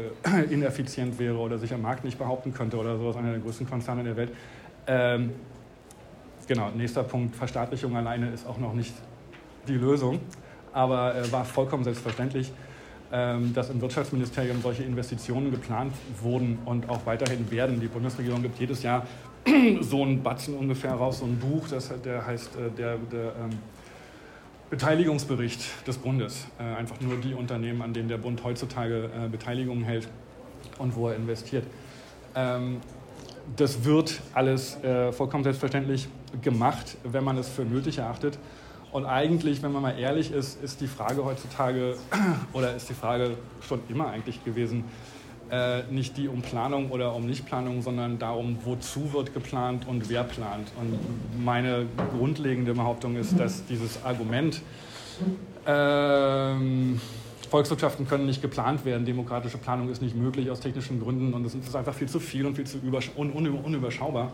ineffizient 0.50 1.20
wäre 1.20 1.38
oder 1.38 1.60
sich 1.60 1.74
am 1.74 1.82
Markt 1.82 2.04
nicht 2.04 2.18
behaupten 2.18 2.54
könnte 2.54 2.78
oder 2.78 2.98
sowas, 2.98 3.16
einer 3.18 3.32
der 3.32 3.40
größten 3.40 3.70
Konzerne 3.70 4.04
der 4.04 4.18
Welt. 4.18 4.32
Ähm, 4.88 5.32
genau, 6.48 6.70
nächster 6.76 7.04
Punkt, 7.04 7.36
Verstaatlichung 7.36 7.96
alleine 7.96 8.32
ist 8.32 8.48
auch 8.48 8.58
noch 8.58 8.74
nicht 8.74 8.94
die 9.68 9.76
Lösung, 9.76 10.20
aber 10.74 11.14
war 11.32 11.46
vollkommen 11.46 11.84
selbstverständlich. 11.84 12.52
Ähm, 13.10 13.54
dass 13.54 13.70
im 13.70 13.80
Wirtschaftsministerium 13.80 14.62
solche 14.62 14.84
Investitionen 14.84 15.50
geplant 15.50 15.94
wurden 16.22 16.60
und 16.66 16.90
auch 16.90 17.06
weiterhin 17.06 17.50
werden. 17.50 17.80
Die 17.80 17.88
Bundesregierung 17.88 18.42
gibt 18.42 18.60
jedes 18.60 18.84
Jahr 18.84 19.08
so 19.80 20.04
einen 20.04 20.22
Batzen 20.22 20.58
ungefähr 20.58 20.92
raus, 20.92 21.20
so 21.20 21.26
ein 21.26 21.40
Buch, 21.40 21.70
das, 21.70 21.90
der 22.04 22.28
heißt 22.28 22.58
äh, 22.58 22.70
der, 22.78 22.98
der 22.98 23.28
ähm, 23.28 23.60
Beteiligungsbericht 24.70 25.88
des 25.88 25.98
Bundes. 26.00 26.48
Äh, 26.60 26.64
einfach 26.64 27.00
nur 27.00 27.16
die 27.16 27.34
Unternehmen, 27.34 27.82
an 27.82 27.94
denen 27.94 28.10
der 28.10 28.18
Bund 28.18 28.44
heutzutage 28.44 29.06
äh, 29.06 29.30
Beteiligungen 29.30 29.86
hält 29.86 30.10
und 30.78 30.94
wo 30.98 31.08
er 31.08 31.16
investiert. 31.16 31.64
Ähm, 32.36 32.82
das 33.56 33.86
wird 33.86 34.20
alles 34.34 34.78
vollkommen 35.12 35.46
selbstverständlich 35.46 36.10
gemacht, 36.42 36.98
wenn 37.06 37.24
man 37.24 37.38
es 37.38 37.48
für 37.48 37.62
nötig 37.62 38.00
erachtet. 38.00 38.38
Und 38.92 39.06
eigentlich, 39.06 39.62
wenn 39.62 39.72
man 39.72 39.82
mal 39.82 40.00
ehrlich 40.00 40.32
ist, 40.32 40.62
ist 40.64 40.82
die 40.82 40.88
Frage 40.88 41.26
heutzutage, 41.26 41.98
oder 42.54 42.76
ist 42.76 42.90
die 42.90 42.94
Frage 42.94 43.32
schon 43.68 43.82
immer 43.90 44.08
eigentlich 44.08 44.44
gewesen, 44.44 44.86
äh, 45.50 45.84
nicht 45.90 46.18
die 46.18 46.28
um 46.28 46.42
Planung 46.42 46.92
oder 46.92 47.16
um 47.16 47.26
Nichtplanung, 47.26 47.82
sondern 47.82 48.20
darum, 48.20 48.58
wozu 48.66 49.14
wird 49.14 49.34
geplant 49.34 49.88
und 49.88 50.10
wer 50.10 50.24
plant. 50.24 50.72
Und 50.80 51.00
meine 51.44 51.86
grundlegende 52.18 52.74
Behauptung 52.74 53.16
ist, 53.16 53.40
dass 53.40 53.66
dieses 53.66 54.04
Argument, 54.04 54.62
ähm, 55.66 57.00
Volkswirtschaften 57.50 58.08
können 58.08 58.26
nicht 58.26 58.42
geplant 58.42 58.84
werden, 58.84 59.06
demokratische 59.06 59.58
Planung 59.58 59.90
ist 59.90 60.02
nicht 60.02 60.16
möglich 60.16 60.52
aus 60.52 60.60
technischen 60.60 61.02
Gründen 61.02 61.34
und 61.34 61.46
es 61.46 61.56
ist 61.56 61.76
einfach 61.76 61.94
viel 61.94 62.10
zu 62.10 62.20
viel 62.20 62.46
und 62.46 62.56
viel 62.56 62.68
zu 62.68 62.80
un 63.16 63.32
unüberschaubar 63.32 64.34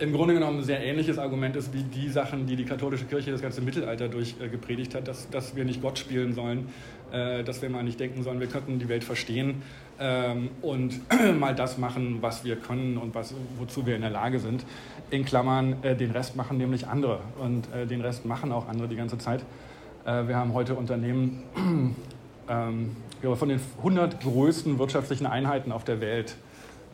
im 0.00 0.12
Grunde 0.12 0.32
genommen 0.32 0.58
ein 0.58 0.64
sehr 0.64 0.82
ähnliches 0.82 1.18
Argument 1.18 1.54
ist 1.56 1.74
wie 1.74 1.82
die 1.82 2.08
Sachen, 2.08 2.46
die 2.46 2.56
die 2.56 2.64
katholische 2.64 3.04
Kirche 3.04 3.30
das 3.30 3.42
ganze 3.42 3.60
Mittelalter 3.60 4.08
durch 4.08 4.34
äh, 4.40 4.48
gepredigt 4.48 4.94
hat, 4.94 5.06
dass, 5.06 5.28
dass 5.28 5.54
wir 5.54 5.64
nicht 5.64 5.82
Gott 5.82 5.98
spielen 5.98 6.32
sollen, 6.32 6.68
äh, 7.12 7.44
dass 7.44 7.60
wir 7.60 7.68
mal 7.68 7.84
nicht 7.84 8.00
denken 8.00 8.22
sollen, 8.22 8.40
wir 8.40 8.46
könnten 8.46 8.78
die 8.78 8.88
Welt 8.88 9.04
verstehen 9.04 9.62
ähm, 9.98 10.48
und 10.62 11.00
mal 11.38 11.54
das 11.54 11.76
machen, 11.76 12.18
was 12.22 12.44
wir 12.44 12.56
können 12.56 12.96
und 12.96 13.14
was, 13.14 13.34
wozu 13.58 13.84
wir 13.84 13.94
in 13.94 14.00
der 14.00 14.10
Lage 14.10 14.40
sind. 14.40 14.64
In 15.10 15.26
Klammern, 15.26 15.76
äh, 15.82 15.94
den 15.94 16.12
Rest 16.12 16.34
machen 16.34 16.56
nämlich 16.56 16.86
andere 16.86 17.20
und 17.38 17.70
äh, 17.74 17.86
den 17.86 18.00
Rest 18.00 18.24
machen 18.24 18.52
auch 18.52 18.68
andere 18.68 18.88
die 18.88 18.96
ganze 18.96 19.18
Zeit. 19.18 19.44
Äh, 20.06 20.28
wir 20.28 20.36
haben 20.36 20.54
heute 20.54 20.76
Unternehmen, 20.76 21.42
ähm, 22.48 22.96
von 23.34 23.48
den 23.50 23.60
100 23.78 24.22
größten 24.22 24.78
wirtschaftlichen 24.78 25.26
Einheiten 25.26 25.72
auf 25.72 25.84
der 25.84 26.00
Welt, 26.00 26.36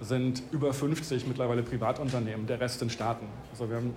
sind 0.00 0.42
über 0.52 0.72
50 0.72 1.26
mittlerweile 1.26 1.62
Privatunternehmen, 1.62 2.46
der 2.46 2.60
Rest 2.60 2.80
sind 2.80 2.92
Staaten. 2.92 3.26
Also 3.50 3.68
wir 3.68 3.76
haben 3.76 3.94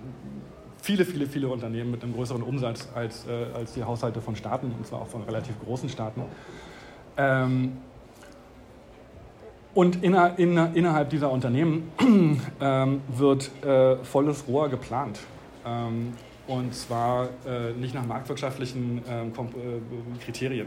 viele, 0.82 1.04
viele, 1.04 1.26
viele 1.26 1.48
Unternehmen 1.48 1.90
mit 1.90 2.02
einem 2.02 2.14
größeren 2.14 2.42
Umsatz 2.42 2.88
als, 2.94 3.26
äh, 3.26 3.46
als 3.54 3.74
die 3.74 3.84
Haushalte 3.84 4.20
von 4.20 4.36
Staaten, 4.36 4.72
und 4.76 4.86
zwar 4.86 5.02
auch 5.02 5.08
von 5.08 5.22
relativ 5.22 5.58
großen 5.60 5.88
Staaten. 5.88 6.22
Ähm, 7.16 7.72
und 9.74 10.02
inner, 10.02 10.38
inner, 10.38 10.70
innerhalb 10.74 11.10
dieser 11.10 11.30
Unternehmen 11.30 11.92
ähm, 12.60 13.00
wird 13.08 13.50
äh, 13.64 13.96
volles 14.04 14.48
Rohr 14.48 14.68
geplant. 14.68 15.20
Ähm, 15.64 16.14
und 16.48 16.74
zwar 16.74 17.28
äh, 17.46 17.72
nicht 17.78 17.94
nach 17.94 18.04
marktwirtschaftlichen 18.04 19.02
ähm, 19.08 19.28
äh, 19.28 20.24
Kriterien. 20.24 20.66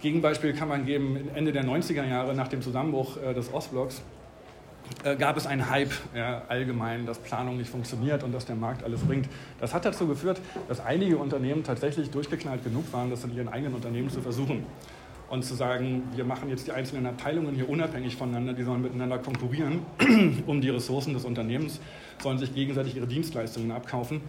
Gegenbeispiel 0.00 0.52
kann 0.52 0.68
man 0.68 0.84
geben, 0.84 1.30
Ende 1.34 1.52
der 1.52 1.64
90er 1.64 2.08
Jahre 2.08 2.34
nach 2.34 2.48
dem 2.48 2.62
Zusammenbruch 2.62 3.16
äh, 3.16 3.34
des 3.34 3.52
Ostblocks 3.52 4.02
äh, 5.02 5.16
gab 5.16 5.36
es 5.36 5.46
einen 5.46 5.70
Hype 5.70 5.92
ja, 6.14 6.42
allgemein, 6.48 7.06
dass 7.06 7.18
Planung 7.18 7.56
nicht 7.56 7.70
funktioniert 7.70 8.22
und 8.22 8.32
dass 8.32 8.46
der 8.46 8.56
Markt 8.56 8.84
alles 8.84 9.00
bringt. 9.00 9.28
Das 9.60 9.72
hat 9.74 9.84
dazu 9.84 10.06
geführt, 10.06 10.40
dass 10.68 10.80
einige 10.80 11.18
Unternehmen 11.18 11.64
tatsächlich 11.64 12.10
durchgeknallt 12.10 12.64
genug 12.64 12.92
waren, 12.92 13.10
das 13.10 13.24
in 13.24 13.34
ihren 13.34 13.48
eigenen 13.48 13.74
Unternehmen 13.74 14.10
zu 14.10 14.20
versuchen. 14.20 14.66
Und 15.30 15.42
zu 15.42 15.54
sagen, 15.54 16.02
wir 16.14 16.24
machen 16.24 16.50
jetzt 16.50 16.66
die 16.66 16.72
einzelnen 16.72 17.06
Abteilungen 17.06 17.54
hier 17.54 17.68
unabhängig 17.68 18.14
voneinander, 18.14 18.52
die 18.52 18.62
sollen 18.62 18.82
miteinander 18.82 19.18
konkurrieren 19.18 19.80
um 20.46 20.60
die 20.60 20.68
Ressourcen 20.68 21.14
des 21.14 21.24
Unternehmens, 21.24 21.80
sollen 22.22 22.38
sich 22.38 22.54
gegenseitig 22.54 22.94
ihre 22.94 23.06
Dienstleistungen 23.06 23.72
abkaufen 23.72 24.20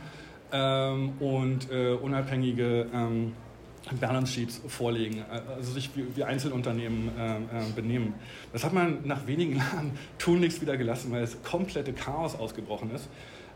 ähm, 0.54 1.14
und 1.20 1.70
äh, 1.70 1.94
unabhängige 1.94 2.88
ähm, 2.94 3.34
Balance 4.00 4.34
Sheets 4.34 4.62
vorlegen, 4.68 5.24
also 5.56 5.74
sich 5.74 5.90
wie, 5.96 6.06
wie 6.16 6.24
Einzelunternehmen 6.24 7.12
äh, 7.18 7.36
äh, 7.36 7.40
benehmen. 7.76 8.16
Das 8.52 8.64
hat 8.64 8.74
man 8.74 9.00
nach 9.06 9.28
wenigen 9.28 9.56
Jahren 9.58 9.92
tunlichst 10.18 10.62
wieder 10.62 10.78
gelassen, 10.78 11.12
weil 11.12 11.24
es 11.24 11.42
komplette 11.44 11.94
Chaos 11.94 12.36
ausgebrochen 12.36 12.92
ist, 12.92 13.08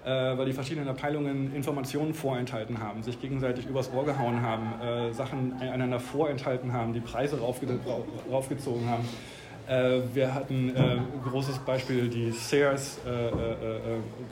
äh, 0.06 0.10
weil 0.10 0.46
die 0.46 0.54
verschiedenen 0.54 0.88
Abteilungen 0.88 1.54
Informationen 1.56 2.14
vorenthalten 2.14 2.80
haben, 2.80 3.02
sich 3.02 3.20
gegenseitig 3.20 3.66
übers 3.66 3.92
Ohr 3.92 4.06
gehauen 4.06 4.42
haben, 4.42 4.82
äh, 4.82 5.14
Sachen 5.14 5.54
einander 5.60 6.00
vorenthalten 6.00 6.74
haben, 6.74 6.94
die 6.94 7.02
Preise 7.02 7.40
raufge 7.40 7.68
raufgezogen 8.32 8.88
haben. 8.88 9.08
Äh, 9.68 10.02
wir 10.14 10.34
hatten 10.34 10.76
ein 10.76 10.98
äh, 10.98 11.30
großes 11.30 11.60
Beispiel, 11.60 12.08
die 12.08 12.32
Sears 12.32 13.00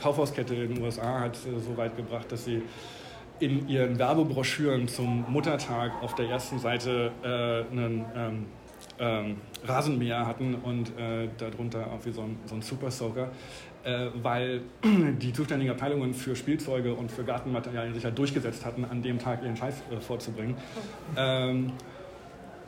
Kaufhauskette 0.02 0.54
in 0.54 0.76
den 0.76 0.84
USA 0.84 1.22
hat 1.22 1.36
so 1.36 1.76
weit 1.76 1.98
gebracht, 1.98 2.32
dass 2.32 2.46
sie 2.46 2.62
in 3.40 3.68
ihren 3.68 4.00
Werbebroschüren 4.00 4.88
zum 4.88 5.26
Muttertag 5.30 5.92
auf 6.02 6.16
der 6.16 6.30
ersten 6.30 6.60
Seite 6.60 7.12
äh, 7.24 7.72
einen 7.72 8.06
ähm, 8.16 8.46
ähm, 9.00 9.38
Rasenmäher 9.66 10.26
hatten 10.26 10.56
und 10.56 10.90
äh, 10.98 11.28
darunter 11.38 11.88
auch 11.88 12.06
wie 12.06 12.12
so 12.12 12.22
ein, 12.22 12.38
so 12.46 12.56
ein 12.56 12.62
Super 12.62 12.92
Soaker, 12.92 13.30
äh, 13.84 14.08
weil 14.22 14.62
die 14.84 15.34
zuständigen 15.34 15.72
Abteilungen 15.72 16.14
für 16.14 16.36
Spielzeuge 16.36 16.94
und 16.94 17.12
für 17.12 17.24
Gartenmaterialien 17.24 17.94
sich 17.94 18.06
halt 18.06 18.18
durchgesetzt 18.18 18.66
hatten, 18.66 18.86
an 18.86 19.02
dem 19.02 19.20
Tag 19.20 19.44
ihren 19.44 19.56
Scheiß 19.56 19.76
äh, 19.92 20.00
vorzubringen. 20.00 20.56
Ähm, 21.16 21.74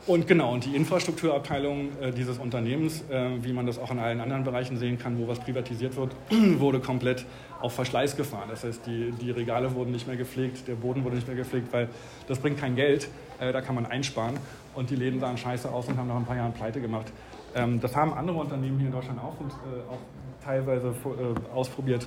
und 0.06 0.26
genau, 0.26 0.54
und 0.54 0.64
die 0.64 0.74
Infrastrukturabteilung 0.74 1.90
äh, 2.00 2.10
dieses 2.10 2.38
Unternehmens, 2.38 3.04
äh, 3.10 3.30
wie 3.42 3.52
man 3.52 3.66
das 3.66 3.78
auch 3.78 3.90
in 3.90 3.98
allen 3.98 4.20
anderen 4.20 4.44
Bereichen 4.44 4.78
sehen 4.78 4.98
kann, 4.98 5.18
wo 5.18 5.28
was 5.28 5.38
privatisiert 5.40 5.96
wird, 5.96 6.14
wurde 6.58 6.80
komplett 6.80 7.26
auf 7.60 7.74
Verschleiß 7.74 8.16
gefahren. 8.16 8.48
Das 8.50 8.64
heißt, 8.64 8.86
die, 8.86 9.12
die 9.12 9.30
Regale 9.30 9.74
wurden 9.74 9.92
nicht 9.92 10.06
mehr 10.06 10.16
gepflegt, 10.16 10.66
der 10.68 10.74
Boden 10.74 11.04
wurde 11.04 11.16
nicht 11.16 11.26
mehr 11.26 11.36
gepflegt, 11.36 11.72
weil 11.72 11.88
das 12.26 12.38
bringt 12.38 12.58
kein 12.58 12.76
Geld, 12.76 13.08
äh, 13.38 13.52
da 13.52 13.60
kann 13.60 13.74
man 13.74 13.86
einsparen. 13.86 14.38
Und 14.74 14.90
die 14.90 14.96
Läden 14.96 15.20
sahen 15.20 15.36
scheiße 15.36 15.70
aus 15.70 15.88
und 15.88 15.96
haben 15.96 16.08
nach 16.08 16.16
ein 16.16 16.24
paar 16.24 16.36
Jahren 16.36 16.52
pleite 16.52 16.80
gemacht. 16.80 17.06
Ähm, 17.54 17.80
das 17.80 17.96
haben 17.96 18.12
andere 18.14 18.38
Unternehmen 18.38 18.78
hier 18.78 18.88
in 18.88 18.92
Deutschland 18.92 19.18
auch, 19.20 19.38
und, 19.40 19.50
äh, 19.50 19.92
auch 19.92 19.98
teilweise 20.44 20.88
äh, 20.88 21.54
ausprobiert, 21.54 22.06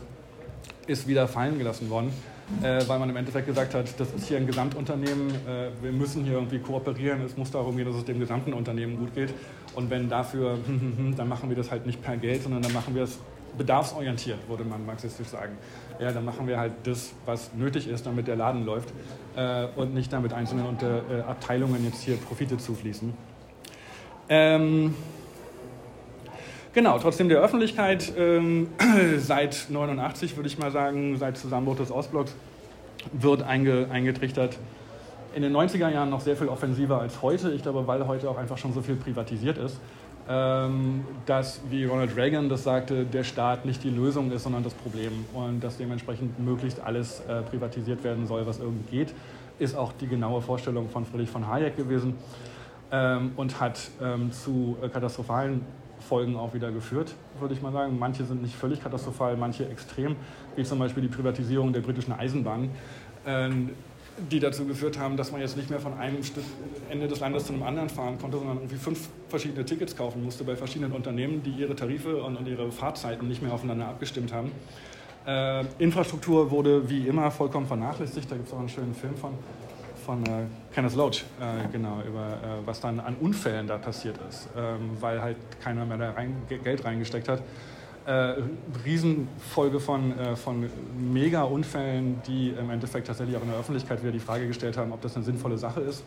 ist 0.87 1.07
wieder 1.07 1.27
fallen 1.27 1.57
gelassen 1.57 1.89
worden 1.89 2.11
äh, 2.61 2.81
weil 2.87 2.99
man 2.99 3.09
im 3.09 3.15
Endeffekt 3.15 3.47
gesagt 3.47 3.73
hat, 3.73 3.99
das 3.99 4.13
ist 4.13 4.27
hier 4.27 4.37
ein 4.37 4.47
Gesamtunternehmen, 4.47 5.29
äh, 5.29 5.69
wir 5.81 5.91
müssen 5.91 6.23
hier 6.23 6.33
irgendwie 6.33 6.59
kooperieren, 6.59 7.21
es 7.21 7.37
muss 7.37 7.51
darum 7.51 7.75
gehen, 7.75 7.85
dass 7.85 7.95
es 7.95 8.05
dem 8.05 8.19
gesamten 8.19 8.53
Unternehmen 8.53 8.97
gut 8.97 9.15
geht. 9.15 9.33
Und 9.75 9.89
wenn 9.89 10.09
dafür, 10.09 10.57
dann 11.17 11.27
machen 11.27 11.49
wir 11.49 11.55
das 11.55 11.71
halt 11.71 11.85
nicht 11.85 12.01
per 12.01 12.17
Geld, 12.17 12.43
sondern 12.43 12.61
dann 12.61 12.73
machen 12.73 12.95
wir 12.95 13.03
es 13.03 13.19
bedarfsorientiert, 13.57 14.47
würde 14.47 14.63
man 14.63 14.85
marxistisch 14.85 15.27
sagen. 15.27 15.57
Ja, 15.99 16.11
dann 16.11 16.25
machen 16.25 16.47
wir 16.47 16.57
halt 16.59 16.73
das, 16.83 17.13
was 17.25 17.53
nötig 17.53 17.87
ist, 17.87 18.05
damit 18.05 18.27
der 18.27 18.35
Laden 18.35 18.65
läuft 18.65 18.89
äh, 19.35 19.67
und 19.75 19.93
nicht 19.93 20.11
damit 20.11 20.33
einzelnen 20.33 20.77
äh, 20.81 21.21
Abteilungen 21.21 21.83
jetzt 21.85 22.01
hier 22.01 22.17
Profite 22.17 22.57
zufließen. 22.57 23.13
Ähm, 24.29 24.95
Genau, 26.73 26.97
trotzdem 26.97 27.29
der 27.29 27.39
Öffentlichkeit 27.39 28.13
ähm, 28.17 28.69
seit 29.17 29.67
89, 29.69 30.35
würde 30.37 30.47
ich 30.47 30.57
mal 30.57 30.71
sagen, 30.71 31.17
seit 31.19 31.37
Zusammenbruch 31.37 31.75
des 31.75 31.91
Ostblocks, 31.91 32.35
wird 33.11 33.43
einge, 33.43 33.87
eingetrichtert. 33.91 34.57
In 35.35 35.43
den 35.43 35.55
90er 35.55 35.89
Jahren 35.89 36.09
noch 36.09 36.21
sehr 36.21 36.35
viel 36.35 36.47
offensiver 36.47 36.99
als 36.99 37.21
heute. 37.21 37.51
Ich 37.51 37.61
glaube, 37.61 37.85
weil 37.85 38.07
heute 38.07 38.27
auch 38.27 38.37
einfach 38.37 38.57
schon 38.57 38.73
so 38.73 38.81
viel 38.81 38.95
privatisiert 38.95 39.59
ist, 39.59 39.79
dass, 40.25 41.59
wie 41.69 41.83
Ronald 41.83 42.15
Reagan 42.15 42.47
das 42.47 42.63
sagte, 42.63 43.03
der 43.03 43.25
Staat 43.25 43.65
nicht 43.65 43.83
die 43.83 43.89
Lösung 43.89 44.31
ist, 44.31 44.43
sondern 44.43 44.63
das 44.63 44.73
Problem. 44.73 45.25
Und 45.33 45.61
dass 45.61 45.77
dementsprechend 45.77 46.39
möglichst 46.39 46.79
alles 46.79 47.19
äh, 47.27 47.41
privatisiert 47.41 48.03
werden 48.05 48.25
soll, 48.25 48.45
was 48.45 48.59
irgendwie 48.59 48.99
geht, 48.99 49.13
ist 49.59 49.75
auch 49.75 49.91
die 49.93 50.07
genaue 50.07 50.41
Vorstellung 50.41 50.89
von 50.89 51.05
Friedrich 51.05 51.29
von 51.29 51.47
Hayek 51.47 51.75
gewesen 51.75 52.15
ähm, 52.91 53.31
und 53.35 53.59
hat 53.59 53.89
ähm, 54.01 54.31
zu 54.31 54.77
äh, 54.81 54.89
katastrophalen 54.89 55.61
Folgen 55.99 56.35
auch 56.35 56.53
wieder 56.53 56.71
geführt, 56.71 57.15
würde 57.39 57.53
ich 57.53 57.61
mal 57.61 57.71
sagen. 57.71 57.97
Manche 57.97 58.25
sind 58.25 58.41
nicht 58.41 58.55
völlig 58.55 58.81
katastrophal, 58.81 59.37
manche 59.37 59.67
extrem, 59.67 60.15
wie 60.55 60.63
zum 60.63 60.79
Beispiel 60.79 61.03
die 61.03 61.09
Privatisierung 61.09 61.73
der 61.73 61.81
britischen 61.81 62.13
Eisenbahn, 62.13 62.69
ähm, 63.25 63.71
die 64.31 64.39
dazu 64.39 64.65
geführt 64.65 64.99
haben, 64.99 65.17
dass 65.17 65.31
man 65.31 65.41
jetzt 65.41 65.57
nicht 65.57 65.69
mehr 65.69 65.79
von 65.79 65.97
einem 65.97 66.19
Ende 66.89 67.07
des 67.07 67.19
Landes 67.19 67.45
zu 67.45 67.53
einem 67.53 67.63
anderen 67.63 67.89
fahren 67.89 68.17
konnte, 68.19 68.37
sondern 68.37 68.57
irgendwie 68.57 68.75
fünf 68.75 69.09
verschiedene 69.29 69.65
Tickets 69.65 69.95
kaufen 69.95 70.23
musste 70.23 70.43
bei 70.43 70.55
verschiedenen 70.55 70.91
Unternehmen, 70.91 71.41
die 71.43 71.51
ihre 71.51 71.75
Tarife 71.75 72.23
und, 72.23 72.47
ihre 72.47 72.71
Fahrzeiten 72.71 73.27
nicht 73.27 73.41
mehr 73.41 73.53
aufeinander 73.53 73.87
abgestimmt 73.87 74.31
haben. 74.31 74.51
Äh, 75.25 75.65
Infrastruktur 75.79 76.51
wurde 76.51 76.89
wie 76.89 77.07
immer 77.07 77.31
vollkommen 77.31 77.65
vernachlässigt. 77.65 78.29
Da 78.29 78.35
gibt 78.35 78.47
es 78.47 78.53
auch 78.53 78.59
einen 78.59 78.69
schönen 78.69 78.93
Film 78.93 79.15
von 79.15 79.33
von 80.03 80.23
äh, 80.25 80.45
Kenneth 80.73 80.95
Loach, 80.95 81.23
äh, 81.39 81.67
genau, 81.71 82.01
über 82.01 82.27
äh, 82.27 82.65
was 82.65 82.79
dann 82.81 82.99
an 82.99 83.15
Unfällen 83.15 83.67
da 83.67 83.77
passiert 83.77 84.17
ist, 84.29 84.49
ähm, 84.55 84.91
weil 84.99 85.21
halt 85.21 85.37
keiner 85.61 85.85
mehr 85.85 85.97
da 85.97 86.11
rein, 86.11 86.35
Geld 86.47 86.83
reingesteckt 86.83 87.29
hat. 87.29 87.41
Äh, 88.05 88.35
Riesenfolge 88.83 89.79
von, 89.79 90.17
äh, 90.19 90.35
von 90.35 90.69
Mega-Unfällen, 91.13 92.21
die 92.27 92.49
im 92.49 92.69
Endeffekt 92.69 93.07
tatsächlich 93.07 93.37
auch 93.37 93.41
in 93.41 93.47
der 93.47 93.57
Öffentlichkeit 93.57 94.01
wieder 94.01 94.11
die 94.11 94.19
Frage 94.19 94.45
gestellt 94.45 94.75
haben, 94.75 94.91
ob 94.91 95.01
das 95.01 95.15
eine 95.15 95.23
sinnvolle 95.23 95.57
Sache 95.57 95.79
ist. 95.79 96.03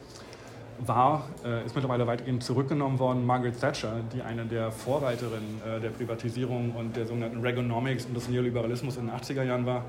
War, 0.78 1.26
äh, 1.42 1.64
ist 1.64 1.74
mittlerweile 1.74 2.06
weitgehend 2.06 2.42
zurückgenommen 2.42 2.98
worden, 2.98 3.24
Margaret 3.24 3.58
Thatcher, 3.58 4.00
die 4.12 4.20
eine 4.20 4.44
der 4.44 4.72
Vorreiterinnen 4.72 5.62
äh, 5.66 5.80
der 5.80 5.88
Privatisierung 5.88 6.72
und 6.72 6.96
der 6.96 7.06
sogenannten 7.06 7.40
Reaganomics 7.40 8.04
und 8.04 8.14
des 8.14 8.28
Neoliberalismus 8.28 8.98
in 8.98 9.06
den 9.06 9.16
80er 9.16 9.44
Jahren 9.44 9.64
war, 9.64 9.86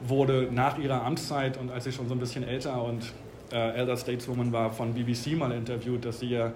wurde 0.00 0.48
nach 0.52 0.78
ihrer 0.78 1.04
Amtszeit 1.04 1.56
und 1.56 1.72
als 1.72 1.82
sie 1.82 1.92
schon 1.92 2.06
so 2.06 2.14
ein 2.14 2.20
bisschen 2.20 2.44
älter 2.44 2.80
und 2.84 3.12
äh, 3.50 3.78
Elder 3.78 3.96
Stateswoman 3.96 4.52
war 4.52 4.70
von 4.70 4.94
BBC 4.94 5.36
mal 5.36 5.50
interviewt, 5.50 6.04
dass 6.04 6.20
sie 6.20 6.28
ja 6.28 6.52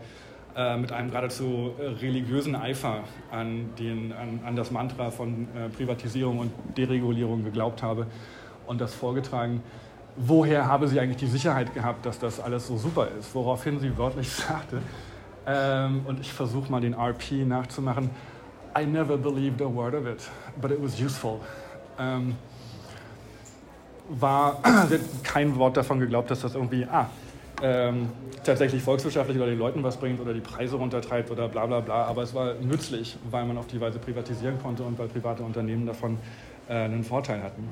äh, 0.56 0.76
mit 0.76 0.92
einem 0.92 1.10
geradezu 1.10 1.72
religiösen 2.00 2.54
Eifer 2.54 3.04
an, 3.30 3.70
den, 3.78 4.12
an, 4.12 4.40
an 4.44 4.56
das 4.56 4.70
Mantra 4.70 5.10
von 5.10 5.48
äh, 5.56 5.68
Privatisierung 5.68 6.38
und 6.38 6.52
Deregulierung 6.76 7.44
geglaubt 7.44 7.82
habe 7.82 8.06
und 8.66 8.80
das 8.80 8.94
vorgetragen. 8.94 9.62
woher 10.16 10.66
habe 10.66 10.88
sie 10.88 11.00
eigentlich 11.00 11.16
die 11.16 11.26
Sicherheit 11.26 11.74
gehabt, 11.74 12.04
dass 12.06 12.18
das 12.18 12.40
alles 12.40 12.66
so 12.66 12.76
super 12.76 13.08
ist? 13.18 13.34
Woraufhin 13.34 13.80
sie 13.80 13.96
wörtlich 13.96 14.30
sagte, 14.30 14.82
ähm, 15.46 16.02
und 16.06 16.20
ich 16.20 16.32
versuche 16.32 16.70
mal 16.70 16.80
den 16.80 16.94
RP 16.94 17.46
nachzumachen, 17.46 18.10
I 18.78 18.86
never 18.86 19.16
believed 19.16 19.60
a 19.60 19.66
word 19.66 19.94
of 19.94 20.06
it, 20.06 20.22
but 20.60 20.70
it 20.70 20.82
was 20.82 20.98
useful. 21.00 21.40
Ähm, 21.98 22.36
war 24.08 24.58
kein 25.22 25.56
Wort 25.56 25.76
davon 25.76 26.00
geglaubt, 26.00 26.30
dass 26.30 26.40
das 26.40 26.54
irgendwie 26.54 26.86
ah, 26.90 27.08
ähm, 27.62 28.08
tatsächlich 28.44 28.82
volkswirtschaftlich 28.82 29.36
oder 29.38 29.46
den 29.46 29.58
Leuten 29.58 29.82
was 29.82 29.96
bringt 29.96 30.20
oder 30.20 30.34
die 30.34 30.40
Preise 30.40 30.76
runtertreibt 30.76 31.30
oder 31.30 31.48
bla 31.48 31.66
bla 31.66 31.80
bla. 31.80 32.04
Aber 32.04 32.22
es 32.22 32.34
war 32.34 32.54
nützlich, 32.54 33.16
weil 33.30 33.44
man 33.44 33.56
auf 33.56 33.68
die 33.68 33.80
Weise 33.80 33.98
privatisieren 33.98 34.60
konnte 34.60 34.82
und 34.82 34.98
weil 34.98 35.08
private 35.08 35.42
Unternehmen 35.42 35.86
davon 35.86 36.18
äh, 36.68 36.74
einen 36.74 37.04
Vorteil 37.04 37.42
hatten. 37.42 37.68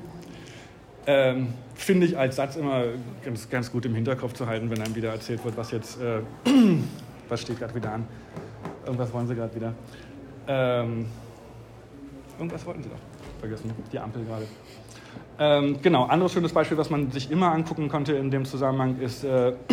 Ähm, 1.07 1.53
Finde 1.73 2.05
ich 2.05 2.17
als 2.17 2.35
Satz 2.35 2.55
immer 2.55 2.83
ganz, 3.23 3.49
ganz 3.49 3.71
gut 3.71 3.85
im 3.85 3.95
Hinterkopf 3.95 4.33
zu 4.33 4.47
halten, 4.47 4.69
wenn 4.69 4.81
einem 4.81 4.95
wieder 4.95 5.09
erzählt 5.09 5.43
wird, 5.43 5.57
was 5.57 5.71
jetzt, 5.71 5.99
äh, 5.99 6.19
was 7.29 7.41
steht 7.41 7.59
gerade 7.59 7.73
wieder 7.75 7.91
an. 7.91 8.07
Irgendwas 8.85 9.11
wollen 9.11 9.27
sie 9.27 9.35
gerade 9.35 9.55
wieder. 9.55 9.73
Ähm, 10.47 11.07
irgendwas 12.37 12.65
wollten 12.65 12.83
sie 12.83 12.89
doch. 12.89 13.39
Vergessen, 13.39 13.71
die 13.91 13.99
Ampel 13.99 14.23
gerade. 14.23 14.45
Ähm, 15.43 15.81
genau, 15.81 16.03
anderes 16.03 16.33
schönes 16.33 16.53
Beispiel, 16.53 16.77
was 16.77 16.91
man 16.91 17.09
sich 17.09 17.31
immer 17.31 17.51
angucken 17.51 17.89
konnte 17.89 18.13
in 18.13 18.29
dem 18.29 18.45
Zusammenhang, 18.45 18.99
ist, 18.99 19.23
äh, 19.23 19.49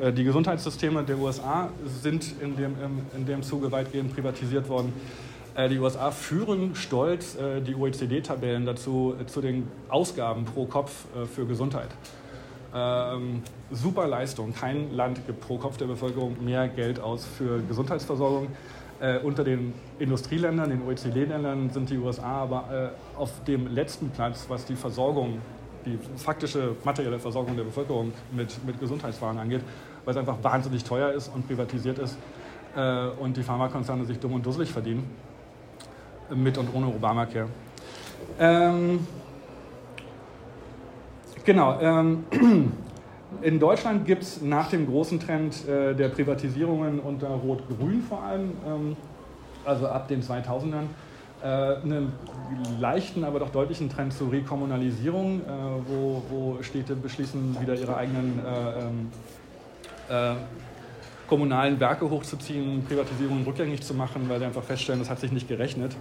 äh 0.00 0.12
die 0.12 0.22
Gesundheitssysteme 0.22 1.02
der 1.02 1.18
USA 1.18 1.70
sind 1.84 2.40
in 2.40 2.54
dem, 2.54 2.76
in 3.16 3.26
dem 3.26 3.42
Zuge 3.42 3.72
weitgehend 3.72 4.14
privatisiert 4.14 4.68
worden. 4.68 4.92
Äh, 5.56 5.68
die 5.70 5.80
USA 5.80 6.12
führen 6.12 6.76
stolz 6.76 7.34
äh, 7.34 7.60
die 7.60 7.74
OECD-Tabellen 7.74 8.64
dazu 8.64 9.16
äh, 9.20 9.26
zu 9.26 9.40
den 9.40 9.66
Ausgaben 9.88 10.44
pro 10.44 10.66
Kopf 10.66 11.06
äh, 11.16 11.26
für 11.26 11.46
Gesundheit. 11.46 11.88
Ähm, 12.72 13.42
super 13.72 14.06
Leistung. 14.06 14.54
Kein 14.54 14.94
Land 14.94 15.26
gibt 15.26 15.40
pro 15.40 15.58
Kopf 15.58 15.78
der 15.78 15.86
Bevölkerung 15.86 16.36
mehr 16.44 16.68
Geld 16.68 17.00
aus 17.00 17.26
für 17.26 17.60
Gesundheitsversorgung. 17.66 18.46
Äh, 19.00 19.18
unter 19.18 19.44
den 19.44 19.74
Industrieländern, 20.00 20.70
den 20.70 20.82
OECD-Ländern, 20.82 21.70
sind 21.70 21.88
die 21.88 21.98
USA 21.98 22.42
aber 22.42 22.92
äh, 23.16 23.18
auf 23.18 23.44
dem 23.44 23.72
letzten 23.72 24.10
Platz, 24.10 24.46
was 24.48 24.64
die 24.64 24.74
Versorgung, 24.74 25.40
die 25.86 25.96
faktische 26.16 26.74
materielle 26.82 27.20
Versorgung 27.20 27.56
der 27.56 27.62
Bevölkerung 27.62 28.12
mit, 28.32 28.64
mit 28.66 28.80
Gesundheitswaren 28.80 29.38
angeht, 29.38 29.62
weil 30.04 30.14
es 30.14 30.18
einfach 30.18 30.42
wahnsinnig 30.42 30.82
teuer 30.82 31.12
ist 31.12 31.28
und 31.28 31.46
privatisiert 31.46 32.00
ist 32.00 32.18
äh, 32.74 33.06
und 33.20 33.36
die 33.36 33.44
Pharmakonzerne 33.44 34.04
sich 34.04 34.18
dumm 34.18 34.32
und 34.32 34.44
dusselig 34.44 34.72
verdienen, 34.72 35.08
mit 36.34 36.58
und 36.58 36.74
ohne 36.74 36.88
Obamacare. 36.88 37.46
Ähm, 38.40 39.06
genau. 41.44 41.78
Ähm, 41.80 42.24
In 43.42 43.60
Deutschland 43.60 44.06
gibt 44.06 44.22
es 44.22 44.42
nach 44.42 44.70
dem 44.70 44.86
großen 44.86 45.20
Trend 45.20 45.68
äh, 45.68 45.94
der 45.94 46.08
Privatisierungen 46.08 46.98
unter 46.98 47.28
Rot-Grün 47.28 48.02
vor 48.02 48.22
allem, 48.22 48.52
ähm, 48.66 48.96
also 49.64 49.86
ab 49.86 50.08
den 50.08 50.22
2000ern, 50.22 50.86
äh, 51.42 51.46
einen 51.46 52.12
leichten, 52.80 53.24
aber 53.24 53.38
doch 53.38 53.50
deutlichen 53.50 53.90
Trend 53.90 54.12
zur 54.14 54.32
Rekommunalisierung, 54.32 55.40
äh, 55.40 55.44
wo, 55.86 56.22
wo, 56.30 56.62
Städte 56.62 56.96
beschließen, 56.96 57.60
wieder 57.60 57.74
ihre 57.74 57.96
eigenen 57.96 58.40
äh, 58.44 58.80
ähm, 58.80 59.10
äh, 60.08 60.34
kommunalen 61.28 61.78
Werke 61.78 62.08
hochzuziehen, 62.08 62.82
Privatisierungen 62.84 63.44
rückgängig 63.44 63.82
zu 63.82 63.94
machen, 63.94 64.28
weil 64.28 64.38
sie 64.38 64.46
einfach 64.46 64.64
feststellen, 64.64 65.00
das 65.00 65.10
hat 65.10 65.20
sich 65.20 65.30
nicht 65.30 65.46
gerechnet. 65.46 65.94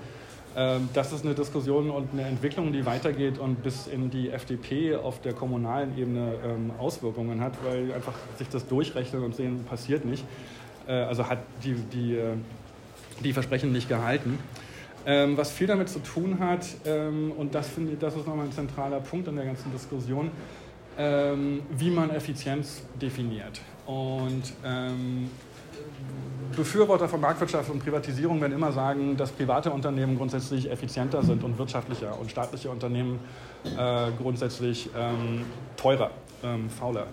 Ähm, 0.57 0.89
das 0.95 1.13
ist 1.13 1.23
eine 1.23 1.35
Diskussion 1.35 1.91
und 1.91 2.09
eine 2.13 2.23
Entwicklung, 2.23 2.73
die 2.73 2.83
weitergeht 2.83 3.37
und 3.37 3.61
bis 3.61 3.85
in 3.85 4.09
die 4.09 4.31
FDP 4.31 4.95
auf 4.95 5.21
der 5.21 5.33
kommunalen 5.33 5.95
Ebene 5.95 6.33
ähm, 6.43 6.71
Auswirkungen 6.79 7.41
hat, 7.41 7.53
weil 7.63 7.93
einfach 7.93 8.15
sich 8.39 8.49
das 8.49 8.67
durchrechnen 8.67 9.23
und 9.23 9.35
sehen, 9.35 9.63
passiert 9.65 10.03
nicht. 10.03 10.25
Äh, 10.87 10.93
also 10.93 11.29
hat 11.29 11.39
die, 11.63 11.75
die, 11.75 12.15
äh, 12.15 12.33
die 13.23 13.33
Versprechen 13.33 13.71
nicht 13.71 13.87
gehalten. 13.87 14.39
Ähm, 15.05 15.37
was 15.37 15.51
viel 15.51 15.67
damit 15.67 15.89
zu 15.89 15.99
tun 15.99 16.39
hat, 16.39 16.65
und 17.37 17.55
das 17.55 17.69
ich, 17.77 17.97
das 17.97 18.15
ist 18.15 18.27
nochmal 18.27 18.45
ein 18.45 18.51
zentraler 18.51 18.99
Punkt 18.99 19.27
in 19.29 19.37
der 19.37 19.45
ganzen 19.45 19.71
Diskussion, 19.71 20.31
wie 20.97 21.91
man 21.91 22.09
Effizienz 22.09 22.81
definiert. 22.99 23.61
Und 23.85 24.51
Befürworter 26.57 27.07
von 27.07 27.21
Marktwirtschaft 27.21 27.69
und 27.69 27.83
Privatisierung 27.83 28.41
werden 28.41 28.53
immer 28.53 28.71
sagen, 28.71 29.15
dass 29.15 29.31
private 29.31 29.69
Unternehmen 29.69 30.17
grundsätzlich 30.17 30.69
effizienter 30.69 31.21
sind 31.21 31.43
und 31.43 31.55
wirtschaftlicher 31.59 32.19
und 32.19 32.31
staatliche 32.31 32.71
Unternehmen 32.71 33.19
äh, 33.77 34.07
grundsätzlich 34.19 34.89
ähm, 34.97 35.45
teurer, 35.77 36.09
ähm, 36.43 36.67
fauler. 36.71 37.05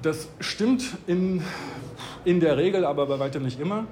Das 0.00 0.30
stimmt 0.40 0.84
in, 1.06 1.42
in 2.24 2.40
der 2.40 2.56
Regel, 2.56 2.86
aber 2.86 3.04
bei 3.06 3.18
weitem 3.18 3.42
nicht 3.42 3.60
immer. 3.60 3.84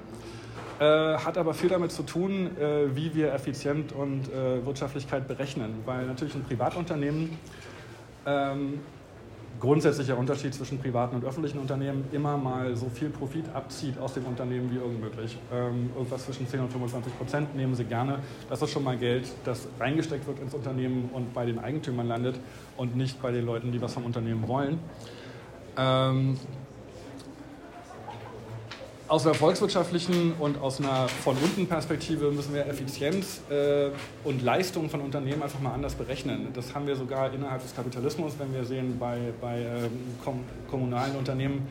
Äh, 0.79 0.83
hat 0.83 1.37
aber 1.37 1.53
viel 1.53 1.69
damit 1.69 1.91
zu 1.91 2.01
tun, 2.01 2.57
äh, 2.57 2.95
wie 2.95 3.13
wir 3.13 3.33
Effizienz 3.33 3.91
und 3.91 4.27
äh, 4.33 4.65
Wirtschaftlichkeit 4.65 5.27
berechnen. 5.27 5.83
Weil 5.85 6.07
natürlich 6.07 6.33
ein 6.33 6.43
Privatunternehmen 6.43 7.37
ähm, 8.25 8.79
grundsätzlicher 9.59 10.17
Unterschied 10.17 10.53
zwischen 10.53 10.79
privaten 10.79 11.15
und 11.15 11.25
öffentlichen 11.25 11.59
Unternehmen 11.59 12.05
immer 12.11 12.37
mal 12.37 12.75
so 12.75 12.89
viel 12.89 13.09
Profit 13.09 13.45
abzieht 13.53 13.97
aus 13.97 14.13
dem 14.13 14.25
Unternehmen 14.25 14.71
wie 14.71 14.77
irgend 14.77 15.01
möglich. 15.01 15.37
Ähm, 15.53 15.89
irgendwas 15.95 16.25
zwischen 16.25 16.47
10 16.47 16.61
und 16.61 16.71
25 16.71 17.17
Prozent 17.17 17.55
nehmen 17.55 17.75
sie 17.75 17.85
gerne. 17.85 18.19
Das 18.49 18.61
ist 18.61 18.71
schon 18.71 18.83
mal 18.83 18.97
Geld, 18.97 19.25
das 19.43 19.67
reingesteckt 19.79 20.27
wird 20.27 20.39
ins 20.39 20.53
Unternehmen 20.53 21.09
und 21.13 21.33
bei 21.33 21.45
den 21.45 21.59
Eigentümern 21.59 22.07
landet 22.07 22.39
und 22.77 22.95
nicht 22.95 23.21
bei 23.21 23.31
den 23.31 23.45
Leuten, 23.45 23.71
die 23.71 23.81
was 23.81 23.93
vom 23.93 24.05
Unternehmen 24.05 24.47
wollen. 24.47 24.79
Ähm, 25.77 26.37
aus 29.07 29.25
einer 29.25 29.35
volkswirtschaftlichen 29.35 30.33
und 30.39 30.59
aus 30.59 30.79
einer 30.79 31.07
von 31.07 31.37
unten 31.37 31.67
Perspektive 31.67 32.31
müssen 32.31 32.53
wir 32.53 32.65
Effizienz 32.65 33.41
äh, 33.49 33.89
und 34.23 34.41
Leistung 34.41 34.89
von 34.89 35.01
Unternehmen 35.01 35.43
einfach 35.43 35.59
mal 35.59 35.73
anders 35.73 35.93
berechnen. 35.93 36.47
Das 36.53 36.73
haben 36.73 36.87
wir 36.87 36.95
sogar 36.95 37.31
innerhalb 37.31 37.61
des 37.61 37.75
Kapitalismus, 37.75 38.33
wenn 38.39 38.53
wir 38.53 38.65
sehen, 38.65 38.97
bei, 38.99 39.33
bei 39.39 39.59
ähm, 39.59 39.91
kom 40.23 40.39
kommunalen 40.69 41.15
Unternehmen, 41.15 41.67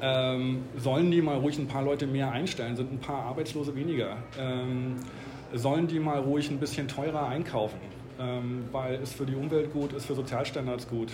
ähm, 0.00 0.62
sollen 0.76 1.10
die 1.10 1.22
mal 1.22 1.36
ruhig 1.36 1.58
ein 1.58 1.68
paar 1.68 1.82
Leute 1.82 2.06
mehr 2.06 2.32
einstellen, 2.32 2.74
sind 2.76 2.92
ein 2.92 2.98
paar 2.98 3.22
Arbeitslose 3.22 3.74
weniger. 3.76 4.16
Ähm, 4.38 4.96
sollen 5.52 5.86
die 5.86 6.00
mal 6.00 6.18
ruhig 6.18 6.50
ein 6.50 6.58
bisschen 6.58 6.88
teurer 6.88 7.28
einkaufen, 7.28 7.78
ähm, 8.18 8.64
weil 8.72 8.96
es 8.96 9.12
für 9.12 9.24
die 9.24 9.36
Umwelt 9.36 9.72
gut 9.72 9.92
ist, 9.92 10.06
für 10.06 10.16
Sozialstandards 10.16 10.88
gut. 10.88 11.12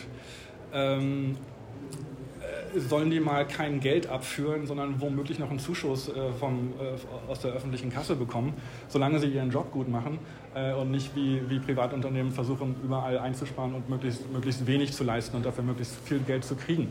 Sollen 2.76 3.10
die 3.10 3.20
mal 3.20 3.46
kein 3.46 3.80
Geld 3.80 4.08
abführen, 4.08 4.66
sondern 4.66 5.00
womöglich 5.00 5.38
noch 5.38 5.50
einen 5.50 5.58
Zuschuss 5.58 6.08
äh, 6.08 6.32
vom, 6.38 6.72
äh, 6.80 7.30
aus 7.30 7.40
der 7.40 7.52
öffentlichen 7.52 7.90
Kasse 7.90 8.16
bekommen, 8.16 8.54
solange 8.88 9.18
sie 9.18 9.28
ihren 9.28 9.50
Job 9.50 9.72
gut 9.72 9.88
machen 9.88 10.18
äh, 10.54 10.72
und 10.74 10.90
nicht 10.90 11.14
wie, 11.16 11.42
wie 11.48 11.58
Privatunternehmen 11.58 12.32
versuchen, 12.32 12.76
überall 12.82 13.18
einzusparen 13.18 13.74
und 13.74 13.88
möglichst, 13.88 14.30
möglichst 14.32 14.66
wenig 14.66 14.92
zu 14.92 15.04
leisten 15.04 15.36
und 15.36 15.46
dafür 15.46 15.64
möglichst 15.64 15.96
viel 16.04 16.20
Geld 16.20 16.44
zu 16.44 16.54
kriegen. 16.54 16.88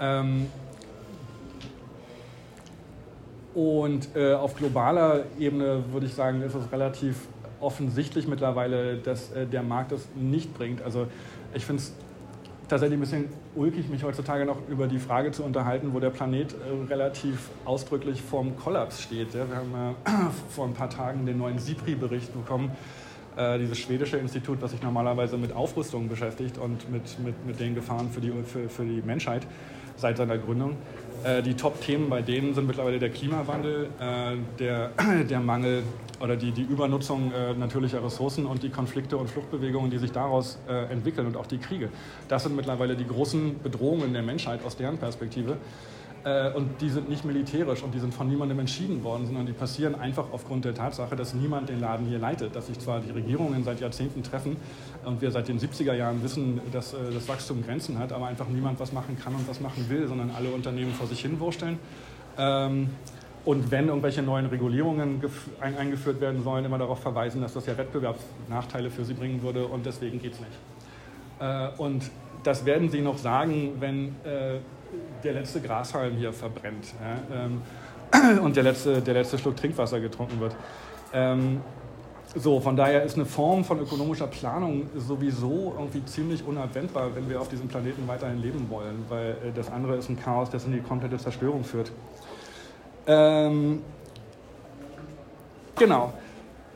Ähm, 0.00 0.46
und 3.54 4.14
äh, 4.14 4.34
auf 4.34 4.54
globaler 4.54 5.24
Ebene 5.38 5.82
würde 5.90 6.06
ich 6.06 6.14
sagen, 6.14 6.42
ist 6.42 6.54
es 6.54 6.70
relativ 6.70 7.16
offensichtlich 7.60 8.28
mittlerweile, 8.28 8.98
dass 8.98 9.32
äh, 9.32 9.46
der 9.46 9.62
Markt 9.62 9.92
das 9.92 10.08
nicht 10.14 10.52
bringt. 10.54 10.82
Also 10.82 11.06
ich 11.54 11.64
finde 11.64 11.82
es 11.82 11.94
tatsächlich 12.68 12.98
ein 12.98 13.00
bisschen 13.00 13.28
ulkig, 13.54 13.88
mich 13.88 14.02
heutzutage 14.02 14.44
noch 14.44 14.68
über 14.68 14.86
die 14.86 14.98
Frage 14.98 15.30
zu 15.30 15.44
unterhalten, 15.44 15.92
wo 15.92 16.00
der 16.00 16.10
Planet 16.10 16.54
äh, 16.54 16.86
relativ 16.88 17.50
ausdrücklich 17.64 18.20
vorm 18.20 18.56
Kollaps 18.56 19.02
steht. 19.02 19.34
Wir 19.34 19.42
haben 19.42 19.94
äh, 20.04 20.10
vor 20.50 20.66
ein 20.66 20.74
paar 20.74 20.90
Tagen 20.90 21.26
den 21.26 21.38
neuen 21.38 21.58
SIPRI-Bericht 21.58 22.32
bekommen, 22.32 22.70
äh, 23.36 23.58
dieses 23.58 23.78
schwedische 23.78 24.16
Institut, 24.16 24.60
was 24.60 24.72
sich 24.72 24.82
normalerweise 24.82 25.36
mit 25.36 25.52
Aufrüstung 25.52 26.08
beschäftigt 26.08 26.58
und 26.58 26.90
mit, 26.90 27.18
mit, 27.20 27.46
mit 27.46 27.60
den 27.60 27.74
Gefahren 27.74 28.10
für 28.10 28.20
die, 28.20 28.32
für, 28.44 28.68
für 28.68 28.84
die 28.84 29.02
Menschheit 29.02 29.46
seit 29.96 30.16
seiner 30.16 30.38
Gründung. 30.38 30.76
Äh, 31.24 31.42
die 31.42 31.54
Top-Themen 31.54 32.08
bei 32.08 32.22
denen 32.22 32.54
sind 32.54 32.66
mittlerweile 32.66 32.98
der 32.98 33.10
Klimawandel, 33.10 33.88
äh, 33.98 34.36
der, 34.58 34.90
der 35.28 35.40
Mangel 35.40 35.82
oder 36.20 36.36
die, 36.36 36.52
die 36.52 36.62
Übernutzung 36.62 37.32
äh, 37.32 37.54
natürlicher 37.54 38.02
Ressourcen 38.02 38.46
und 38.46 38.62
die 38.62 38.70
Konflikte 38.70 39.16
und 39.16 39.28
Fluchtbewegungen, 39.28 39.90
die 39.90 39.98
sich 39.98 40.12
daraus 40.12 40.58
entwickeln 40.90 41.26
und 41.26 41.36
auch 41.36 41.46
die 41.46 41.58
Kriege. 41.58 41.88
Das 42.28 42.44
sind 42.44 42.56
mittlerweile 42.56 42.96
die 42.96 43.06
großen 43.06 43.60
Bedrohungen 43.62 44.12
der 44.12 44.22
Menschheit 44.22 44.64
aus 44.64 44.76
deren 44.76 44.98
Perspektive. 44.98 45.56
Äh, 46.26 46.50
und 46.54 46.80
die 46.80 46.90
sind 46.90 47.08
nicht 47.08 47.24
militärisch 47.24 47.84
und 47.84 47.94
die 47.94 48.00
sind 48.00 48.12
von 48.12 48.28
niemandem 48.28 48.58
entschieden 48.58 49.04
worden, 49.04 49.26
sondern 49.26 49.46
die 49.46 49.52
passieren 49.52 49.94
einfach 49.94 50.26
aufgrund 50.32 50.64
der 50.64 50.74
Tatsache, 50.74 51.14
dass 51.14 51.34
niemand 51.34 51.68
den 51.68 51.80
Laden 51.80 52.04
hier 52.04 52.18
leitet, 52.18 52.56
dass 52.56 52.66
sich 52.66 52.80
zwar 52.80 52.98
die 52.98 53.12
Regierungen 53.12 53.62
seit 53.62 53.80
Jahrzehnten 53.80 54.24
treffen 54.24 54.56
und 55.04 55.22
wir 55.22 55.30
seit 55.30 55.46
den 55.46 55.60
70er 55.60 55.94
Jahren 55.94 56.24
wissen, 56.24 56.60
dass 56.72 56.94
äh, 56.94 56.96
das 57.14 57.28
Wachstum 57.28 57.64
Grenzen 57.64 58.00
hat, 58.00 58.12
aber 58.12 58.26
einfach 58.26 58.48
niemand 58.48 58.80
was 58.80 58.92
machen 58.92 59.16
kann 59.22 59.36
und 59.36 59.48
was 59.48 59.60
machen 59.60 59.88
will, 59.88 60.08
sondern 60.08 60.32
alle 60.36 60.50
Unternehmen 60.50 60.92
vor 60.92 61.06
sich 61.06 61.20
hin 61.20 61.38
wursteln. 61.38 61.78
Ähm, 62.36 62.90
und 63.44 63.70
wenn 63.70 63.86
irgendwelche 63.86 64.22
neuen 64.22 64.46
Regulierungen 64.46 65.22
eingeführt 65.60 66.20
werden 66.20 66.42
sollen, 66.42 66.64
immer 66.64 66.78
darauf 66.78 66.98
verweisen, 66.98 67.40
dass 67.40 67.54
das 67.54 67.66
ja 67.66 67.78
Wettbewerbsnachteile 67.78 68.90
für 68.90 69.04
sie 69.04 69.14
bringen 69.14 69.42
würde 69.42 69.64
und 69.64 69.86
deswegen 69.86 70.20
geht 70.20 70.32
es 70.32 70.40
nicht. 70.40 70.50
Äh, 71.38 71.68
und 71.80 72.10
das 72.42 72.64
werden 72.64 72.90
Sie 72.90 73.00
noch 73.00 73.18
sagen, 73.18 73.76
wenn 73.78 74.08
äh, 74.24 74.58
der 75.26 75.34
letzte 75.34 75.60
Grashalm 75.60 76.16
hier 76.16 76.32
verbrennt 76.32 76.94
ja, 77.00 77.44
ähm, 77.44 78.38
und 78.44 78.54
der 78.54 78.62
letzte, 78.62 79.02
der 79.02 79.14
letzte 79.14 79.38
Schluck 79.38 79.56
Trinkwasser 79.56 79.98
getrunken 79.98 80.38
wird. 80.38 80.54
Ähm, 81.12 81.60
so, 82.34 82.60
von 82.60 82.76
daher 82.76 83.02
ist 83.02 83.16
eine 83.16 83.24
Form 83.24 83.64
von 83.64 83.80
ökonomischer 83.80 84.28
Planung 84.28 84.88
sowieso 84.94 85.74
irgendwie 85.76 86.04
ziemlich 86.04 86.46
unabwendbar, 86.46 87.16
wenn 87.16 87.28
wir 87.28 87.40
auf 87.40 87.48
diesem 87.48 87.66
Planeten 87.66 88.06
weiterhin 88.06 88.40
leben 88.40 88.66
wollen, 88.68 89.04
weil 89.08 89.30
äh, 89.30 89.52
das 89.54 89.70
andere 89.70 89.96
ist 89.96 90.08
ein 90.10 90.18
Chaos, 90.18 90.48
das 90.50 90.64
in 90.64 90.72
die 90.72 90.80
komplette 90.80 91.18
Zerstörung 91.18 91.64
führt. 91.64 91.90
Ähm, 93.08 93.82
genau. 95.76 96.12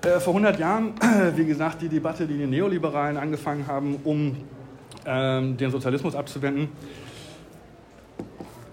Äh, 0.02 0.18
vor 0.18 0.34
100 0.34 0.58
Jahren, 0.58 0.94
wie 1.36 1.44
gesagt, 1.44 1.82
die 1.82 1.88
Debatte, 1.88 2.26
die 2.26 2.38
die 2.38 2.46
Neoliberalen 2.46 3.16
angefangen 3.16 3.66
haben, 3.68 4.00
um 4.02 4.36
ähm, 5.06 5.56
den 5.56 5.70
Sozialismus 5.70 6.16
abzuwenden, 6.16 6.68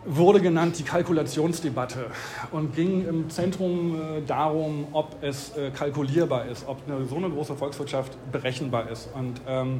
wurde 0.08 0.39
genannt 0.39 0.80
die 0.80 0.84
Kalkulationsdebatte 0.84 2.08
und 2.52 2.76
ging 2.76 3.08
im 3.08 3.30
Zentrum 3.30 3.96
äh, 3.96 4.22
darum, 4.26 4.88
ob 4.93 5.22
es 5.22 5.56
äh, 5.58 5.70
kalkulierbar 5.72 6.46
ist, 6.46 6.67
ob 6.67 6.78
eine, 6.88 7.06
so 7.06 7.17
eine 7.17 7.30
große 7.30 7.56
Volkswirtschaft 7.56 8.17
berechenbar 8.32 8.89
ist. 8.89 9.10
Und 9.13 9.41
ähm, 9.48 9.80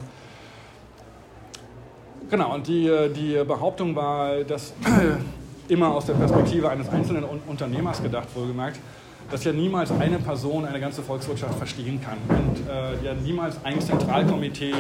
genau, 2.30 2.54
und 2.54 2.68
die, 2.68 2.88
äh, 2.88 3.10
die 3.10 3.42
Behauptung 3.46 3.96
war, 3.96 4.44
dass 4.44 4.74
immer 5.70 5.94
aus 5.94 6.06
der 6.06 6.14
Perspektive 6.14 6.70
eines 6.70 6.90
einzelnen 6.90 7.24
Unternehmers 7.48 8.04
gedacht, 8.04 8.28
wohlgemerkt, 8.36 8.80
dass 9.30 9.44
ja 9.44 9.52
niemals 9.52 9.92
eine 9.92 10.20
Person 10.20 10.66
eine 10.66 10.80
ganze 10.80 11.04
Volkswirtschaft 11.04 11.58
verstehen 11.58 12.00
kann 12.02 12.18
und 12.30 12.68
äh, 12.68 13.06
ja 13.06 13.14
niemals 13.14 13.58
ein 13.64 13.82
Zentralkomitee 13.82 14.74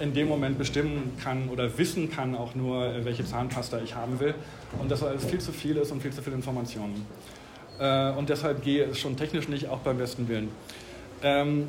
in 0.00 0.12
dem 0.12 0.28
Moment 0.28 0.58
bestimmen 0.58 1.12
kann 1.22 1.48
oder 1.48 1.78
wissen 1.78 2.10
kann 2.10 2.34
auch 2.34 2.54
nur, 2.54 2.84
äh, 2.84 3.04
welche 3.04 3.24
Zahnpasta 3.24 3.78
ich 3.80 3.94
haben 3.94 4.18
will 4.18 4.34
und 4.80 4.90
dass 4.90 5.02
alles 5.02 5.24
viel 5.24 5.38
zu 5.38 5.52
viel 5.52 5.76
ist 5.76 5.92
und 5.92 6.02
viel 6.02 6.12
zu 6.12 6.22
viele 6.22 6.36
Informationen. 6.36 7.06
Äh, 7.78 8.10
und 8.12 8.28
deshalb 8.28 8.62
gehe 8.62 8.84
es 8.84 8.98
schon 8.98 9.16
technisch 9.16 9.48
nicht, 9.48 9.68
auch 9.68 9.78
beim 9.78 9.98
besten 9.98 10.28
Willen. 10.28 10.48
Ähm, 11.22 11.68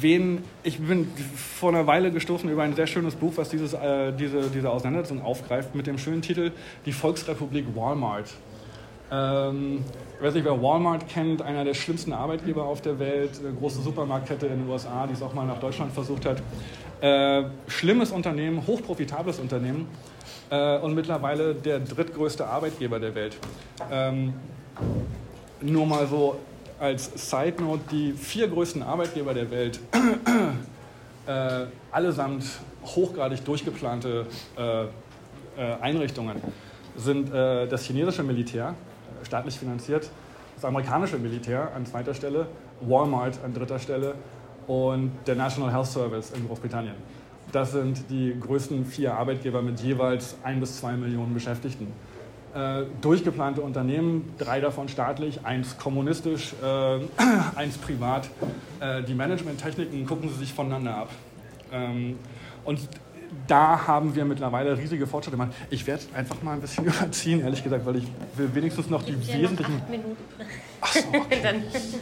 wen, 0.00 0.42
ich 0.62 0.78
bin 0.78 1.08
vor 1.36 1.70
einer 1.70 1.86
Weile 1.86 2.10
gestoßen 2.10 2.48
über 2.50 2.62
ein 2.62 2.74
sehr 2.74 2.86
schönes 2.86 3.14
Buch, 3.14 3.34
was 3.36 3.50
dieses, 3.50 3.72
äh, 3.72 4.12
diese, 4.12 4.50
diese 4.50 4.70
Auseinandersetzung 4.70 5.22
aufgreift, 5.22 5.74
mit 5.74 5.86
dem 5.86 5.98
schönen 5.98 6.22
Titel 6.22 6.52
Die 6.84 6.92
Volksrepublik 6.92 7.66
Walmart. 7.74 8.30
Ähm, 9.10 9.84
ich 10.18 10.24
weiß 10.24 10.34
nicht, 10.34 10.44
wer 10.44 10.60
Walmart 10.62 11.08
kennt, 11.08 11.42
einer 11.42 11.64
der 11.64 11.74
schlimmsten 11.74 12.12
Arbeitgeber 12.12 12.64
auf 12.64 12.80
der 12.80 12.98
Welt, 12.98 13.32
eine 13.38 13.52
große 13.52 13.82
Supermarktkette 13.82 14.46
in 14.46 14.60
den 14.60 14.68
USA, 14.68 15.06
die 15.06 15.12
es 15.12 15.22
auch 15.22 15.34
mal 15.34 15.46
nach 15.46 15.60
Deutschland 15.60 15.92
versucht 15.92 16.24
hat. 16.24 16.42
Äh, 17.00 17.44
schlimmes 17.68 18.10
Unternehmen, 18.10 18.66
hochprofitables 18.66 19.38
Unternehmen 19.38 19.86
äh, 20.50 20.78
und 20.78 20.94
mittlerweile 20.94 21.54
der 21.54 21.80
drittgrößte 21.80 22.46
Arbeitgeber 22.46 22.98
der 22.98 23.14
Welt. 23.14 23.36
Ähm, 23.90 24.32
nur 25.60 25.86
mal 25.86 26.06
so 26.06 26.38
als 26.78 27.30
Side 27.30 27.62
Note, 27.62 27.82
die 27.90 28.12
vier 28.12 28.48
größten 28.48 28.82
Arbeitgeber 28.82 29.34
der 29.34 29.50
Welt, 29.50 29.80
äh, 31.26 31.66
allesamt 31.90 32.44
hochgradig 32.84 33.44
durchgeplante 33.44 34.26
äh, 34.56 34.84
äh, 34.84 34.86
Einrichtungen, 35.80 36.36
sind 36.96 37.32
äh, 37.32 37.66
das 37.66 37.84
chinesische 37.84 38.22
Militär, 38.22 38.74
staatlich 39.26 39.58
finanziert, 39.58 40.10
das 40.54 40.64
amerikanische 40.64 41.18
Militär 41.18 41.72
an 41.74 41.84
zweiter 41.84 42.14
Stelle, 42.14 42.46
Walmart 42.80 43.38
an 43.44 43.52
dritter 43.52 43.78
Stelle 43.78 44.14
und 44.66 45.12
der 45.26 45.34
National 45.34 45.72
Health 45.72 45.86
Service 45.86 46.30
in 46.30 46.46
Großbritannien. 46.46 46.94
Das 47.52 47.72
sind 47.72 48.10
die 48.10 48.34
größten 48.40 48.86
vier 48.86 49.14
Arbeitgeber 49.14 49.62
mit 49.62 49.80
jeweils 49.80 50.36
ein 50.42 50.60
bis 50.60 50.78
zwei 50.80 50.92
Millionen 50.92 51.34
Beschäftigten. 51.34 51.92
Äh, 52.54 52.84
durchgeplante 53.02 53.60
Unternehmen, 53.60 54.34
drei 54.38 54.60
davon 54.60 54.88
staatlich, 54.88 55.44
eins 55.44 55.76
kommunistisch, 55.76 56.54
äh, 56.62 57.00
eins 57.56 57.76
privat. 57.76 58.30
Äh, 58.80 59.02
die 59.02 59.14
Managementtechniken 59.14 60.06
gucken 60.06 60.30
sie 60.30 60.36
sich 60.36 60.52
voneinander 60.54 60.96
ab. 60.96 61.10
Ähm, 61.70 62.18
und 62.64 62.80
da 63.46 63.86
haben 63.86 64.14
wir 64.14 64.24
mittlerweile 64.24 64.76
riesige 64.76 65.06
Fortschritte 65.06 65.36
gemacht. 65.36 65.54
Ich 65.70 65.86
werde 65.86 66.02
einfach 66.14 66.42
mal 66.42 66.52
ein 66.52 66.60
bisschen 66.60 66.84
überziehen, 66.86 67.40
ehrlich 67.40 67.62
gesagt, 67.62 67.84
weil 67.86 67.96
ich 67.96 68.06
will 68.36 68.54
wenigstens 68.54 68.90
noch 68.90 69.02
die 69.02 69.16
wesentlichen. 69.16 69.78
Noch 69.78 69.88
Minuten. 69.88 70.16
Ach 70.80 70.92
so, 70.92 71.00
okay. 71.08 71.38
Dann, 71.42 71.62
das 71.72 71.84
ist 71.84 71.98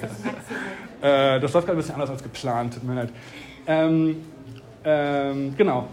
das 0.00 0.10
Maximum. 0.24 0.60
Äh, 1.02 1.40
das 1.40 1.52
läuft 1.52 1.66
gerade 1.66 1.78
ein 1.78 1.82
bisschen 1.82 1.94
anders 1.94 2.10
als 2.10 2.22
geplant, 2.22 2.74
tut 2.74 2.84
mir 2.84 2.94
leid. 2.94 3.10
Ähm, 3.66 4.16
ähm, 4.84 5.54
genau. 5.56 5.88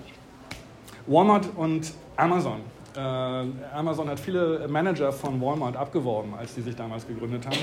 Walmart 1.08 1.48
und 1.56 1.92
Amazon. 2.16 2.62
Äh, 2.96 3.00
Amazon 3.00 4.10
hat 4.10 4.20
viele 4.20 4.68
Manager 4.68 5.12
von 5.12 5.40
Walmart 5.42 5.76
abgeworben, 5.76 6.34
als 6.36 6.56
die 6.56 6.62
sich 6.62 6.76
damals 6.76 7.08
gegründet 7.08 7.46
haben 7.46 7.58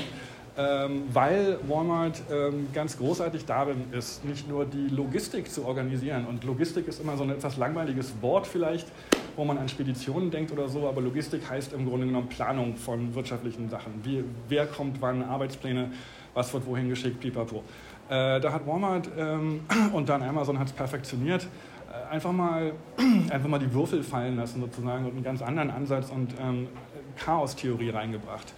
ähm, 0.57 1.03
weil 1.13 1.59
Walmart 1.67 2.21
ähm, 2.31 2.67
ganz 2.73 2.97
großartig 2.97 3.45
darin 3.45 3.85
ist, 3.91 4.25
nicht 4.25 4.49
nur 4.49 4.65
die 4.65 4.87
Logistik 4.87 5.51
zu 5.51 5.65
organisieren. 5.65 6.25
Und 6.25 6.43
Logistik 6.43 6.87
ist 6.87 6.99
immer 6.99 7.15
so 7.15 7.23
ein 7.23 7.29
etwas 7.29 7.57
langweiliges 7.57 8.13
Wort 8.21 8.47
vielleicht, 8.47 8.87
wo 9.35 9.45
man 9.45 9.59
an 9.59 9.69
Speditionen 9.69 10.31
denkt 10.31 10.51
oder 10.51 10.67
so, 10.67 10.87
aber 10.87 11.01
Logistik 11.01 11.47
heißt 11.47 11.73
im 11.73 11.87
Grunde 11.87 12.07
genommen 12.07 12.27
Planung 12.27 12.75
von 12.75 13.13
wirtschaftlichen 13.13 13.69
Sachen. 13.69 13.93
Wie, 14.03 14.23
wer 14.49 14.65
kommt 14.65 14.99
wann, 14.99 15.21
Arbeitspläne, 15.21 15.91
was 16.33 16.51
wird 16.53 16.65
wohin 16.65 16.89
geschickt, 16.89 17.19
pipapo. 17.19 17.63
Äh, 18.09 18.39
da 18.39 18.51
hat 18.51 18.65
Walmart 18.65 19.09
ähm, 19.15 19.61
und 19.93 20.09
dann 20.09 20.23
Amazon 20.23 20.57
hat 20.57 20.67
es 20.67 20.73
perfektioniert 20.73 21.47
äh, 21.91 22.13
einfach 22.13 22.31
mal, 22.31 22.71
einfach 23.29 23.47
mal 23.47 23.59
die 23.59 23.71
Würfel 23.71 24.01
fallen 24.01 24.37
lassen 24.37 24.61
sozusagen 24.61 25.05
und 25.05 25.11
einen 25.11 25.23
ganz 25.23 25.43
anderen 25.43 25.69
Ansatz 25.69 26.09
und 26.09 26.33
ähm, 26.41 26.67
Chaos-Theorie 27.15 27.89
reingebracht. 27.89 28.53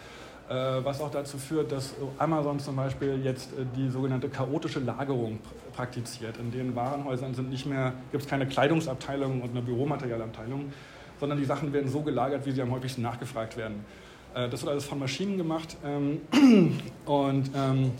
Äh, 0.49 0.83
was 0.83 0.99
auch 0.99 1.11
dazu 1.11 1.37
führt, 1.37 1.71
dass 1.71 1.93
Amazon 2.17 2.59
zum 2.59 2.75
Beispiel 2.75 3.21
jetzt 3.23 3.53
äh, 3.53 3.65
die 3.77 3.87
sogenannte 3.87 4.29
chaotische 4.29 4.79
Lagerung 4.79 5.37
praktiziert. 5.75 6.37
In 6.37 6.51
den 6.51 6.75
Warenhäusern 6.75 7.35
sind 7.35 7.51
nicht 7.51 7.67
mehr, 7.67 7.93
gibt 8.11 8.23
es 8.23 8.29
keine 8.29 8.47
Kleidungsabteilung 8.47 9.41
und 9.43 9.51
eine 9.51 9.61
Büromaterialabteilung, 9.61 10.73
sondern 11.19 11.37
die 11.37 11.45
Sachen 11.45 11.71
werden 11.71 11.87
so 11.87 12.01
gelagert, 12.01 12.47
wie 12.47 12.51
sie 12.51 12.63
am 12.63 12.71
häufigsten 12.71 13.03
nachgefragt 13.03 13.57
werden. 13.57 13.85
Äh, 14.33 14.49
das 14.49 14.63
wird 14.63 14.71
alles 14.71 14.85
von 14.85 14.97
Maschinen 14.97 15.37
gemacht 15.37 15.77
ähm, 15.85 16.21
und, 17.05 17.51
ähm, 17.55 17.91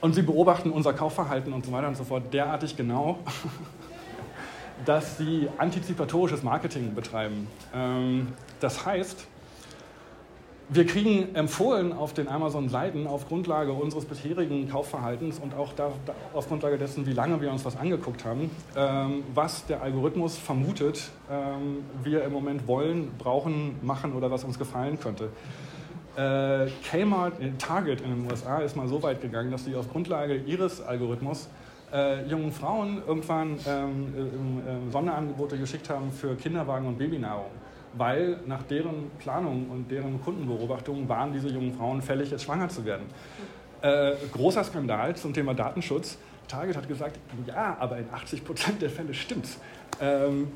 und 0.00 0.14
sie 0.14 0.22
beobachten 0.22 0.70
unser 0.70 0.92
Kaufverhalten 0.92 1.52
und 1.52 1.66
so 1.66 1.72
weiter 1.72 1.88
und 1.88 1.96
so 1.96 2.04
fort 2.04 2.32
derartig 2.32 2.76
genau, 2.76 3.18
dass 4.84 5.18
sie 5.18 5.48
antizipatorisches 5.58 6.44
Marketing 6.44 6.94
betreiben. 6.94 7.48
Ähm, 7.74 8.28
das 8.60 8.86
heißt, 8.86 9.26
wir 10.74 10.86
kriegen 10.86 11.34
empfohlen 11.34 11.92
auf 11.92 12.14
den 12.14 12.28
Amazon-Seiten 12.28 13.06
auf 13.06 13.28
Grundlage 13.28 13.72
unseres 13.72 14.06
bisherigen 14.06 14.68
Kaufverhaltens 14.70 15.38
und 15.38 15.54
auch 15.54 15.72
da, 15.74 15.92
da, 16.06 16.14
auf 16.32 16.48
Grundlage 16.48 16.78
dessen, 16.78 17.06
wie 17.06 17.12
lange 17.12 17.40
wir 17.42 17.50
uns 17.50 17.64
was 17.64 17.76
angeguckt 17.76 18.24
haben, 18.24 18.50
ähm, 18.74 19.22
was 19.34 19.66
der 19.66 19.82
Algorithmus 19.82 20.38
vermutet, 20.38 21.10
ähm, 21.30 21.84
wir 22.02 22.24
im 22.24 22.32
Moment 22.32 22.66
wollen, 22.66 23.10
brauchen, 23.18 23.76
machen 23.82 24.14
oder 24.14 24.30
was 24.30 24.44
uns 24.44 24.58
gefallen 24.58 24.98
könnte. 24.98 25.28
Äh, 26.16 26.70
Kmart, 26.84 27.40
äh, 27.40 27.50
Target 27.58 28.00
in 28.00 28.10
den 28.10 28.30
USA 28.30 28.58
ist 28.58 28.74
mal 28.74 28.88
so 28.88 29.02
weit 29.02 29.20
gegangen, 29.20 29.50
dass 29.50 29.64
sie 29.64 29.74
auf 29.74 29.90
Grundlage 29.90 30.36
ihres 30.36 30.80
Algorithmus 30.80 31.48
äh, 31.92 32.26
jungen 32.26 32.52
Frauen 32.52 33.02
irgendwann 33.06 33.58
ähm, 33.66 34.62
äh, 34.88 34.90
Sonderangebote 34.90 35.58
geschickt 35.58 35.90
haben 35.90 36.10
für 36.12 36.34
Kinderwagen 36.34 36.86
und 36.86 36.96
Babynahrung 36.96 37.50
weil 37.94 38.38
nach 38.46 38.62
deren 38.62 39.10
Planung 39.18 39.68
und 39.70 39.90
deren 39.90 40.22
Kundenbeobachtung 40.22 41.08
waren 41.08 41.32
diese 41.32 41.48
jungen 41.48 41.74
Frauen 41.74 42.02
fällig, 42.02 42.30
jetzt 42.30 42.44
schwanger 42.44 42.68
zu 42.68 42.84
werden. 42.84 43.06
Äh, 43.82 44.12
großer 44.32 44.64
Skandal 44.64 45.16
zum 45.16 45.34
Thema 45.34 45.54
Datenschutz. 45.54 46.18
Target 46.48 46.76
hat 46.76 46.88
gesagt, 46.88 47.18
ja, 47.46 47.76
aber 47.80 47.98
in 47.98 48.06
80 48.12 48.44
Prozent 48.44 48.82
der 48.82 48.90
Fälle 48.90 49.14
stimmt's. 49.14 49.58
Ähm, 50.00 50.48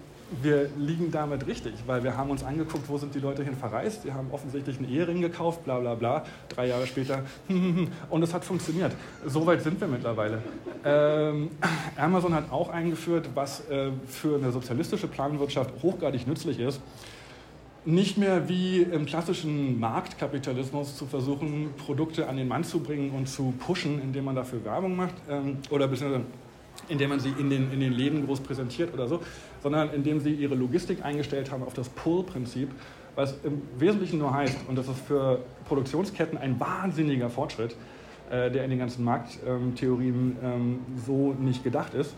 wir 0.42 0.68
liegen 0.76 1.12
damit 1.12 1.46
richtig, 1.46 1.74
weil 1.86 2.02
wir 2.02 2.16
haben 2.16 2.30
uns 2.30 2.42
angeguckt, 2.42 2.88
wo 2.88 2.98
sind 2.98 3.14
die 3.14 3.20
Leute 3.20 3.44
hin 3.44 3.54
verreist. 3.56 4.02
Sie 4.02 4.12
haben 4.12 4.28
offensichtlich 4.32 4.78
einen 4.78 4.90
Ehering 4.90 5.20
gekauft, 5.20 5.64
bla 5.64 5.78
bla 5.78 5.94
bla. 5.94 6.24
Drei 6.48 6.66
Jahre 6.66 6.86
später 6.86 7.22
und 8.10 8.22
es 8.22 8.34
hat 8.34 8.44
funktioniert. 8.44 8.92
So 9.24 9.46
weit 9.46 9.62
sind 9.62 9.80
wir 9.80 9.86
mittlerweile. 9.86 10.42
Ähm, 10.84 11.50
Amazon 11.96 12.34
hat 12.34 12.50
auch 12.50 12.70
eingeführt, 12.70 13.28
was 13.34 13.68
äh, 13.70 13.90
für 14.06 14.36
eine 14.36 14.50
sozialistische 14.50 15.06
Planwirtschaft 15.06 15.70
hochgradig 15.82 16.26
nützlich 16.26 16.58
ist 16.58 16.80
nicht 17.86 18.18
mehr 18.18 18.48
wie 18.48 18.82
im 18.82 19.06
klassischen 19.06 19.78
Marktkapitalismus 19.78 20.96
zu 20.96 21.06
versuchen, 21.06 21.70
Produkte 21.76 22.28
an 22.28 22.36
den 22.36 22.48
Mann 22.48 22.64
zu 22.64 22.80
bringen 22.80 23.10
und 23.12 23.28
zu 23.28 23.54
pushen, 23.58 24.02
indem 24.02 24.24
man 24.24 24.34
dafür 24.34 24.64
Werbung 24.64 24.96
macht 24.96 25.14
ähm, 25.30 25.58
oder 25.70 25.86
beziehungsweise 25.86 26.24
indem 26.88 27.10
man 27.10 27.20
sie 27.20 27.32
in 27.38 27.48
den, 27.48 27.72
in 27.72 27.80
den 27.80 27.92
Läden 27.92 28.26
groß 28.26 28.40
präsentiert 28.40 28.92
oder 28.92 29.08
so, 29.08 29.20
sondern 29.62 29.90
indem 29.94 30.20
sie 30.20 30.32
ihre 30.32 30.54
Logistik 30.54 31.04
eingestellt 31.04 31.50
haben 31.50 31.62
auf 31.62 31.74
das 31.74 31.88
Pull-Prinzip, 31.88 32.68
was 33.14 33.34
im 33.44 33.62
Wesentlichen 33.78 34.18
nur 34.18 34.34
heißt, 34.34 34.58
und 34.68 34.76
das 34.76 34.88
ist 34.88 35.00
für 35.06 35.40
Produktionsketten 35.66 36.36
ein 36.36 36.60
wahnsinniger 36.60 37.30
Fortschritt, 37.30 37.76
äh, 38.30 38.50
der 38.50 38.64
in 38.64 38.70
den 38.70 38.78
ganzen 38.78 39.04
Markttheorien 39.04 40.36
ähm, 40.42 40.80
so 41.06 41.32
nicht 41.34 41.64
gedacht 41.64 41.94
ist, 41.94 42.14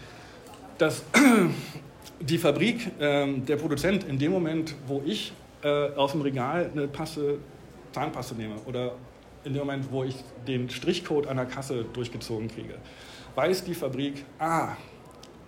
dass 0.79 1.05
die 2.21 2.39
Fabrik, 2.39 2.91
ähm, 3.01 3.45
der 3.47 3.57
Produzent 3.57 4.05
in 4.05 4.19
dem 4.19 4.33
Moment, 4.33 4.75
wo 4.87 5.03
ich 5.05 5.33
äh, 5.63 5.93
aus 5.95 6.13
dem 6.13 6.23
Regal 6.23 6.71
eine 6.73 6.89
Passe 6.89 7.39
Zahnpaste 7.93 8.35
nehme 8.35 8.57
oder 8.67 8.93
in 9.45 9.55
dem 9.55 9.61
Moment, 9.61 9.91
wo 9.91 10.05
ich 10.05 10.17
den 10.47 10.69
Strichcode 10.69 11.27
der 11.27 11.47
Kasse 11.47 11.85
durchgezogen 11.93 12.49
kriege, 12.49 12.75
weiß 13.35 13.65
die 13.65 13.75
Fabrik, 13.75 14.25
ah, 14.39 14.77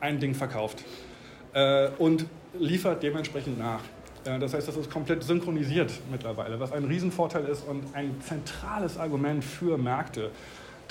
ein 0.00 0.18
Ding 0.18 0.34
verkauft 0.34 0.84
äh, 1.52 1.88
und 1.98 2.26
liefert 2.58 3.02
dementsprechend 3.02 3.58
nach. 3.58 3.80
Äh, 4.24 4.38
das 4.38 4.54
heißt, 4.54 4.68
das 4.68 4.76
ist 4.76 4.90
komplett 4.90 5.22
synchronisiert 5.22 5.92
mittlerweile, 6.10 6.58
was 6.60 6.72
ein 6.72 6.84
Riesenvorteil 6.84 7.44
ist 7.44 7.66
und 7.66 7.84
ein 7.94 8.20
zentrales 8.20 8.98
Argument 8.98 9.44
für 9.44 9.76
Märkte 9.76 10.30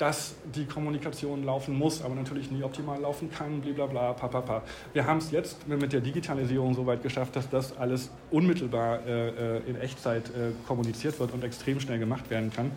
dass 0.00 0.34
die 0.54 0.64
Kommunikation 0.64 1.44
laufen 1.44 1.76
muss, 1.76 2.00
aber 2.02 2.14
natürlich 2.14 2.50
nie 2.50 2.62
optimal 2.62 2.98
laufen 3.00 3.30
kann, 3.30 3.60
blablabla, 3.60 4.14
papapa. 4.14 4.62
Wir 4.94 5.06
haben 5.06 5.18
es 5.18 5.30
jetzt 5.30 5.68
mit 5.68 5.92
der 5.92 6.00
Digitalisierung 6.00 6.74
so 6.74 6.86
weit 6.86 7.02
geschafft, 7.02 7.36
dass 7.36 7.50
das 7.50 7.76
alles 7.76 8.10
unmittelbar 8.30 9.06
äh, 9.06 9.58
äh, 9.58 9.62
in 9.68 9.78
Echtzeit 9.78 10.28
äh, 10.30 10.52
kommuniziert 10.66 11.20
wird 11.20 11.34
und 11.34 11.44
extrem 11.44 11.80
schnell 11.80 11.98
gemacht 11.98 12.30
werden 12.30 12.50
kann. 12.50 12.72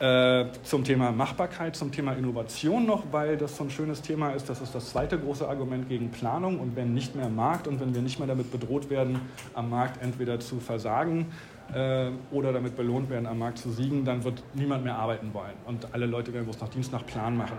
Äh, 0.00 0.52
zum 0.62 0.84
Thema 0.84 1.10
Machbarkeit, 1.10 1.74
zum 1.74 1.90
Thema 1.90 2.12
Innovation 2.12 2.86
noch, 2.86 3.02
weil 3.10 3.36
das 3.36 3.56
so 3.56 3.64
ein 3.64 3.70
schönes 3.70 4.00
Thema 4.00 4.30
ist. 4.30 4.48
Das 4.48 4.60
ist 4.60 4.72
das 4.72 4.90
zweite 4.90 5.18
große 5.18 5.48
Argument 5.48 5.88
gegen 5.88 6.10
Planung. 6.12 6.60
Und 6.60 6.76
wenn 6.76 6.94
nicht 6.94 7.16
mehr 7.16 7.28
Markt 7.28 7.66
und 7.66 7.80
wenn 7.80 7.92
wir 7.92 8.00
nicht 8.00 8.20
mehr 8.20 8.28
damit 8.28 8.52
bedroht 8.52 8.90
werden, 8.90 9.20
am 9.54 9.70
Markt 9.70 10.00
entweder 10.00 10.38
zu 10.38 10.60
versagen 10.60 11.26
äh, 11.74 12.10
oder 12.30 12.52
damit 12.52 12.76
belohnt 12.76 13.10
werden, 13.10 13.26
am 13.26 13.40
Markt 13.40 13.58
zu 13.58 13.72
siegen, 13.72 14.04
dann 14.04 14.22
wird 14.22 14.40
niemand 14.54 14.84
mehr 14.84 14.94
arbeiten 14.94 15.34
wollen. 15.34 15.54
Und 15.66 15.88
alle 15.92 16.06
Leute 16.06 16.32
werden 16.32 16.44
bloß 16.44 16.60
nach 16.60 16.68
Dienst 16.68 16.92
nach 16.92 17.04
Plan 17.04 17.36
machen. 17.36 17.58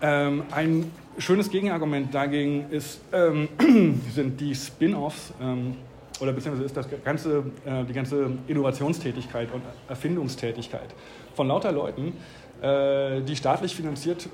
Ähm, 0.00 0.44
ein 0.52 0.92
schönes 1.18 1.50
Gegenargument 1.50 2.14
dagegen 2.14 2.66
ist, 2.70 3.00
ähm, 3.12 3.48
sind 4.14 4.40
die 4.40 4.54
Spin-offs 4.54 5.34
ähm, 5.42 5.74
oder 6.20 6.32
beziehungsweise 6.32 6.66
ist 6.66 6.76
das 6.76 6.86
ganze, 7.04 7.44
äh, 7.64 7.84
die 7.84 7.92
ganze 7.92 8.30
Innovationstätigkeit 8.46 9.52
und 9.52 9.62
Erfindungstätigkeit 9.88 10.94
von 11.34 11.48
lauter 11.48 11.72
Leuten, 11.72 12.14
äh, 12.60 13.20
die 13.22 13.36
staatlich 13.36 13.74
finanziert 13.74 14.28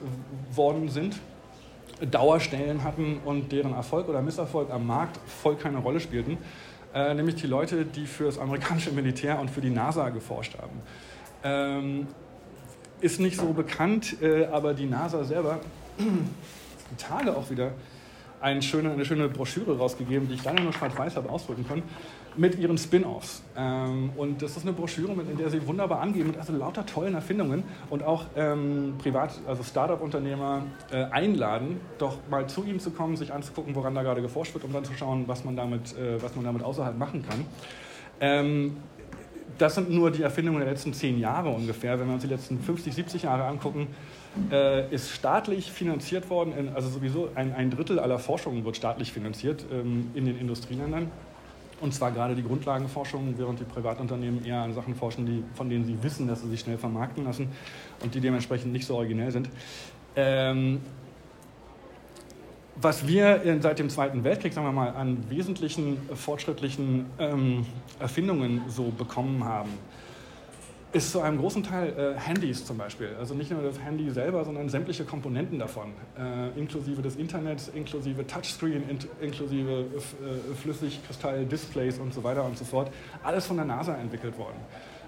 worden 0.54 0.88
sind, 0.88 1.18
Dauerstellen 2.10 2.82
hatten 2.82 3.20
und 3.24 3.52
deren 3.52 3.72
Erfolg 3.72 4.08
oder 4.08 4.20
Misserfolg 4.20 4.70
am 4.70 4.86
Markt 4.86 5.18
voll 5.26 5.56
keine 5.56 5.78
Rolle 5.78 6.00
spielten 6.00 6.38
äh, 6.94 7.12
nämlich 7.12 7.34
die 7.34 7.48
Leute, 7.48 7.84
die 7.84 8.06
für 8.06 8.24
das 8.24 8.38
amerikanische 8.38 8.92
Militär 8.92 9.40
und 9.40 9.50
für 9.50 9.60
die 9.60 9.70
NASA 9.70 10.08
geforscht 10.10 10.56
haben. 10.56 10.80
Ähm, 11.42 12.06
ist 13.00 13.20
nicht 13.20 13.36
so 13.36 13.52
bekannt, 13.52 14.22
äh, 14.22 14.46
aber 14.46 14.72
die 14.72 14.86
NASA 14.86 15.24
selber 15.24 15.58
die 15.98 16.96
Tage 16.96 17.36
auch 17.36 17.50
wieder 17.50 17.72
eine 18.44 18.60
schöne, 18.60 18.92
eine 18.92 19.06
schöne 19.06 19.28
Broschüre 19.28 19.78
rausgegeben, 19.78 20.28
die 20.28 20.34
ich 20.34 20.44
leider 20.44 20.62
nur 20.62 20.72
schwarz-weiß 20.74 21.16
habe 21.16 21.30
ausdrücken 21.30 21.66
können, 21.66 21.82
mit 22.36 22.58
ihren 22.58 22.76
Spin-offs. 22.76 23.42
Ähm, 23.56 24.10
und 24.16 24.42
das 24.42 24.58
ist 24.58 24.64
eine 24.64 24.74
Broschüre, 24.74 25.12
in 25.12 25.38
der 25.38 25.48
sie 25.48 25.66
wunderbar 25.66 26.00
angeben, 26.00 26.28
mit 26.28 26.38
also 26.38 26.52
lauter 26.52 26.84
tollen 26.84 27.14
Erfindungen 27.14 27.64
und 27.88 28.02
auch 28.02 28.26
ähm, 28.36 28.96
Privat-, 28.98 29.40
also 29.46 29.62
Startup-Unternehmer 29.62 30.64
äh, 30.92 31.04
einladen, 31.04 31.80
doch 31.96 32.18
mal 32.28 32.46
zu 32.46 32.64
ihnen 32.64 32.80
zu 32.80 32.90
kommen, 32.90 33.16
sich 33.16 33.32
anzugucken, 33.32 33.74
woran 33.74 33.94
da 33.94 34.02
gerade 34.02 34.20
geforscht 34.20 34.52
wird, 34.52 34.64
um 34.64 34.74
dann 34.74 34.84
zu 34.84 34.92
schauen, 34.92 35.26
was 35.26 35.44
man 35.44 35.56
damit, 35.56 35.96
äh, 35.96 36.22
was 36.22 36.36
man 36.36 36.44
damit 36.44 36.62
außerhalb 36.62 36.98
machen 36.98 37.24
kann. 37.26 37.46
Ähm, 38.20 38.76
das 39.56 39.76
sind 39.76 39.90
nur 39.90 40.10
die 40.10 40.22
Erfindungen 40.22 40.60
der 40.60 40.68
letzten 40.68 40.92
zehn 40.92 41.18
Jahre 41.18 41.48
ungefähr. 41.48 41.98
Wenn 41.98 42.08
wir 42.08 42.14
uns 42.14 42.24
die 42.24 42.28
letzten 42.28 42.60
50, 42.60 42.94
70 42.94 43.22
Jahre 43.22 43.44
angucken, 43.44 43.86
äh, 44.50 44.92
ist 44.92 45.10
staatlich 45.10 45.70
finanziert 45.70 46.30
worden, 46.30 46.52
in, 46.56 46.68
also 46.74 46.88
sowieso 46.88 47.30
ein, 47.34 47.54
ein, 47.54 47.70
Drittel 47.70 47.98
aller 47.98 48.18
Forschungen 48.18 48.64
wird 48.64 48.76
staatlich 48.76 49.12
finanziert 49.12 49.64
ähm, 49.72 50.10
in 50.14 50.24
den 50.26 50.38
Industrieländern. 50.38 51.10
Und 51.80 51.92
zwar 51.92 52.12
gerade 52.12 52.34
die 52.34 52.42
Grundlagenforschung, 52.42 53.34
während 53.36 53.60
die 53.60 53.64
Privatunternehmen 53.64 54.44
eher 54.44 54.60
an 54.62 54.72
Sachen 54.72 54.94
forschen, 54.94 55.26
die, 55.26 55.44
von 55.54 55.68
denen 55.68 55.84
sie 55.84 56.02
wissen, 56.02 56.26
dass 56.26 56.42
sie 56.42 56.48
sich 56.48 56.60
schnell 56.60 56.78
vermarkten 56.78 57.24
lassen 57.24 57.48
und 58.02 58.14
die 58.14 58.20
dementsprechend 58.20 58.72
nicht 58.72 58.86
so 58.86 58.96
originell 58.96 59.30
sind. 59.30 59.48
Ähm, 60.16 60.80
was 62.76 63.06
wir 63.06 63.58
seit 63.60 63.78
dem 63.78 63.88
Zweiten 63.88 64.24
Weltkrieg, 64.24 64.52
sagen 64.52 64.66
wir 64.66 64.72
mal, 64.72 64.90
an 64.90 65.30
wesentlichen 65.30 65.98
fortschrittlichen 66.14 67.06
ähm, 67.18 67.66
Erfindungen 68.00 68.62
so 68.68 68.90
bekommen 68.90 69.44
haben, 69.44 69.70
ist 70.94 71.10
zu 71.10 71.20
einem 71.20 71.38
großen 71.38 71.62
Teil 71.62 71.92
äh, 71.98 72.18
Handys 72.18 72.64
zum 72.64 72.78
Beispiel. 72.78 73.10
Also 73.18 73.34
nicht 73.34 73.50
nur 73.50 73.62
das 73.62 73.80
Handy 73.80 74.10
selber, 74.10 74.44
sondern 74.44 74.68
sämtliche 74.68 75.04
Komponenten 75.04 75.58
davon, 75.58 75.92
äh, 76.16 76.58
inklusive 76.58 77.02
des 77.02 77.16
Internets, 77.16 77.68
inklusive 77.74 78.26
Touchscreen, 78.26 78.88
in, 78.88 78.98
inklusive 79.20 79.72
äh, 79.72 80.54
Flüssigkristall-Displays 80.54 81.98
und 81.98 82.14
so 82.14 82.22
weiter 82.22 82.44
und 82.44 82.56
so 82.56 82.64
fort. 82.64 82.92
Alles 83.24 83.46
von 83.46 83.56
der 83.56 83.66
NASA 83.66 83.94
entwickelt 83.96 84.38
worden. 84.38 84.56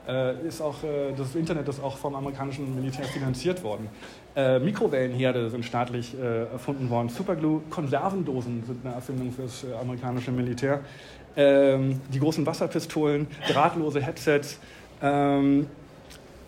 Äh, 0.09 0.47
ist 0.47 0.61
auch, 0.61 0.83
äh, 0.85 1.13
das 1.17 1.35
Internet 1.35 1.69
ist 1.69 1.83
auch 1.83 1.97
vom 1.97 2.15
amerikanischen 2.15 2.75
Militär 2.75 3.07
finanziert 3.07 3.63
worden. 3.65 3.89
Äh, 4.37 4.59
Mikrowellenherde 4.59 5.51
sind 5.51 5.65
staatlich 5.65 6.15
erfunden 6.19 6.91
worden. 6.91 7.09
Superglue, 7.09 7.63
Konservendosen 7.71 8.65
sind 8.67 8.85
eine 8.85 8.95
Erfindung 8.95 9.33
für 9.33 9.43
das 9.43 9.65
amerikanische 9.81 10.31
Militär. 10.31 10.81
Ähm, 11.37 12.01
die 12.13 12.19
großen 12.19 12.47
Wasserpistolen, 12.47 13.27
drahtlose 13.49 14.01
Headsets, 14.01 14.59
ähm, 15.03 15.67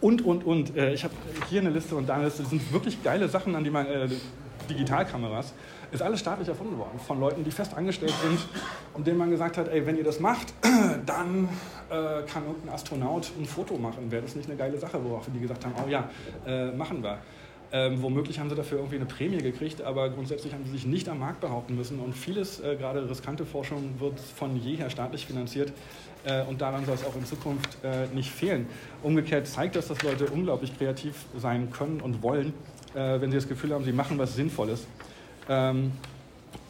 und, 0.01 0.25
und, 0.25 0.45
und. 0.45 0.77
Äh, 0.77 0.95
ich 0.95 1.05
habe 1.05 1.15
hier 1.49 1.61
eine 1.61 1.71
Liste 1.71 1.97
und 1.97 2.09
da 2.09 2.15
eine 2.15 2.25
Liste. 2.25 2.43
Das 2.43 2.51
sind 2.51 2.73
wirklich 2.73 3.03
geile 3.03 3.29
Sachen, 3.29 3.55
an 3.55 3.65
die 3.65 3.71
man. 3.71 3.87
Äh, 3.87 4.09
Digitalkameras. 4.69 5.55
Ist 5.91 6.03
alles 6.03 6.21
staatlich 6.21 6.49
erfunden 6.49 6.77
worden. 6.77 6.99
Von 6.99 7.19
Leuten, 7.19 7.45
die 7.45 7.51
fest 7.51 7.75
angestellt 7.75 8.13
sind 8.23 8.39
und 8.93 9.07
denen 9.07 9.17
man 9.17 9.31
gesagt 9.31 9.57
hat: 9.57 9.69
ey, 9.69 9.87
wenn 9.87 9.97
ihr 9.97 10.05
das 10.05 10.21
macht, 10.21 10.53
dann 11.07 11.49
äh, 11.89 12.23
kann 12.31 12.45
irgendein 12.47 12.75
Astronaut 12.75 13.31
ein 13.39 13.47
Foto 13.47 13.79
machen. 13.79 14.11
Wäre 14.11 14.23
das 14.23 14.37
nicht 14.37 14.49
eine 14.51 14.59
geile 14.59 14.79
Sache, 14.79 15.03
worauf 15.03 15.27
die 15.35 15.41
gesagt 15.41 15.65
haben: 15.65 15.75
oh 15.85 15.89
ja, 15.89 16.11
äh, 16.47 16.71
machen 16.73 17.03
wir. 17.03 17.19
Ähm, 17.71 18.01
womöglich 18.03 18.39
haben 18.39 18.49
sie 18.49 18.57
dafür 18.57 18.79
irgendwie 18.79 18.97
eine 18.97 19.05
Prämie 19.05 19.39
gekriegt, 19.39 19.83
aber 19.83 20.09
grundsätzlich 20.09 20.55
haben 20.55 20.65
sie 20.65 20.73
sich 20.73 20.87
nicht 20.87 21.09
am 21.09 21.19
Markt 21.19 21.41
behaupten 21.41 21.77
müssen. 21.77 22.01
Und 22.01 22.15
vieles, 22.15 22.61
äh, 22.61 22.77
gerade 22.77 23.09
riskante 23.09 23.45
Forschung, 23.45 23.95
wird 23.99 24.19
von 24.19 24.57
jeher 24.57 24.89
staatlich 24.89 25.27
finanziert. 25.27 25.73
Äh, 26.25 26.45
und 26.45 26.63
daran 26.63 26.87
soll 26.87 26.95
es 26.95 27.05
auch 27.05 27.15
in 27.15 27.27
Zukunft 27.27 27.77
äh, 27.85 28.07
nicht 28.15 28.31
fehlen. 28.31 28.67
Umgekehrt 29.03 29.47
zeigt 29.47 29.77
das, 29.77 29.89
dass 29.89 30.03
Leute 30.03 30.27
unglaublich 30.27 30.77
kreativ 30.79 31.27
sein 31.37 31.71
können 31.71 32.01
und 32.01 32.23
wollen, 32.23 32.55
äh, 32.95 33.21
wenn 33.21 33.31
sie 33.31 33.37
das 33.37 33.49
Gefühl 33.49 33.75
haben, 33.75 33.85
sie 33.85 33.93
machen 33.93 34.19
was 34.19 34.35
Sinnvolles. 34.35 34.87
Ähm, 35.49 35.93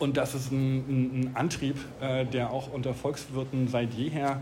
und 0.00 0.16
das 0.16 0.34
ist 0.34 0.50
ein, 0.50 0.78
ein, 0.78 1.20
ein 1.20 1.36
Antrieb, 1.36 1.76
äh, 2.00 2.24
der 2.24 2.50
auch 2.50 2.72
unter 2.72 2.92
Volkswirten 2.92 3.68
seit 3.68 3.94
jeher 3.94 4.40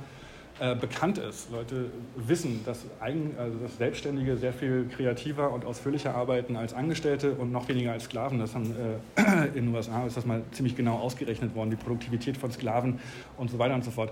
äh, 0.59 0.75
bekannt 0.75 1.19
ist. 1.19 1.51
Leute 1.51 1.91
wissen, 2.17 2.63
dass, 2.65 2.87
Eigen, 2.99 3.35
also 3.39 3.59
dass 3.59 3.77
Selbstständige 3.77 4.39
sehr 4.39 4.55
viel 4.55 4.89
kreativer 4.89 5.53
und 5.53 5.67
ausführlicher 5.67 6.15
arbeiten 6.15 6.57
als 6.57 6.73
Angestellte 6.73 7.33
und 7.33 7.53
noch 7.53 7.69
weniger 7.69 7.93
als 7.93 8.05
Sklaven. 8.05 8.39
Das 8.39 8.55
haben, 8.55 8.75
äh, 9.17 9.49
in 9.49 9.67
den 9.67 9.75
USA 9.75 10.07
ist 10.07 10.17
das 10.17 10.25
mal 10.25 10.43
ziemlich 10.53 10.75
genau 10.75 10.97
ausgerechnet 10.97 11.55
worden, 11.55 11.69
die 11.69 11.77
Produktivität 11.77 12.39
von 12.39 12.51
Sklaven 12.51 13.01
und 13.37 13.51
so 13.51 13.59
weiter 13.59 13.75
und 13.75 13.85
so 13.85 13.91
fort. 13.91 14.11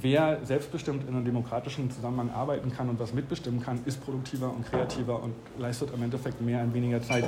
Wer 0.00 0.38
selbstbestimmt 0.44 1.06
in 1.06 1.14
einem 1.14 1.26
demokratischen 1.26 1.90
Zusammenhang 1.90 2.30
arbeiten 2.30 2.72
kann 2.72 2.88
und 2.88 2.98
was 2.98 3.12
mitbestimmen 3.12 3.60
kann, 3.62 3.80
ist 3.84 4.02
produktiver 4.02 4.50
und 4.50 4.64
kreativer 4.64 5.22
und 5.22 5.34
leistet 5.58 5.92
im 5.92 6.02
Endeffekt 6.02 6.40
mehr 6.40 6.62
in 6.62 6.72
weniger 6.72 7.02
Zeit, 7.02 7.24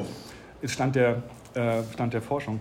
ist 0.62 0.72
Stand 0.72 0.96
der, 0.96 1.22
äh, 1.52 1.82
Stand 1.92 2.14
der 2.14 2.22
Forschung. 2.22 2.60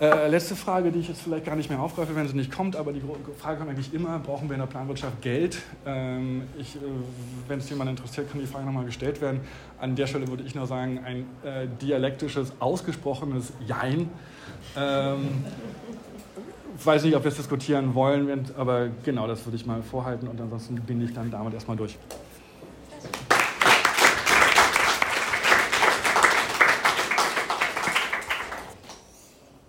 Äh, 0.00 0.28
letzte 0.28 0.56
Frage, 0.56 0.90
die 0.90 1.00
ich 1.00 1.08
jetzt 1.08 1.20
vielleicht 1.20 1.44
gar 1.44 1.56
nicht 1.56 1.68
mehr 1.68 1.78
aufgreife, 1.78 2.16
wenn 2.16 2.26
sie 2.26 2.34
nicht 2.34 2.50
kommt, 2.50 2.74
aber 2.74 2.90
die 2.90 3.02
Frage 3.38 3.58
kommt 3.58 3.68
eigentlich 3.68 3.92
immer, 3.92 4.18
brauchen 4.18 4.48
wir 4.48 4.54
in 4.54 4.60
der 4.60 4.66
Planwirtschaft 4.66 5.20
Geld? 5.20 5.58
Ähm, 5.84 6.44
äh, 6.58 6.64
wenn 7.46 7.58
es 7.58 7.68
jemand 7.68 7.90
interessiert, 7.90 8.30
kann 8.30 8.40
die 8.40 8.46
Frage 8.46 8.64
nochmal 8.64 8.86
gestellt 8.86 9.20
werden. 9.20 9.40
An 9.78 9.96
der 9.96 10.06
Stelle 10.06 10.26
würde 10.28 10.42
ich 10.42 10.54
nur 10.54 10.66
sagen, 10.66 11.00
ein 11.04 11.26
äh, 11.44 11.66
dialektisches, 11.82 12.54
ausgesprochenes 12.60 13.52
Jein. 13.66 14.08
Ähm, 14.74 15.44
weiß 16.82 17.04
nicht, 17.04 17.14
ob 17.14 17.24
wir 17.24 17.28
es 17.28 17.36
diskutieren 17.36 17.94
wollen, 17.94 18.46
aber 18.56 18.88
genau, 19.04 19.26
das 19.26 19.44
würde 19.44 19.56
ich 19.56 19.66
mal 19.66 19.82
vorhalten 19.82 20.28
und 20.28 20.40
ansonsten 20.40 20.76
bin 20.76 21.04
ich 21.04 21.12
dann 21.12 21.30
damit 21.30 21.52
erstmal 21.52 21.76
durch. 21.76 21.98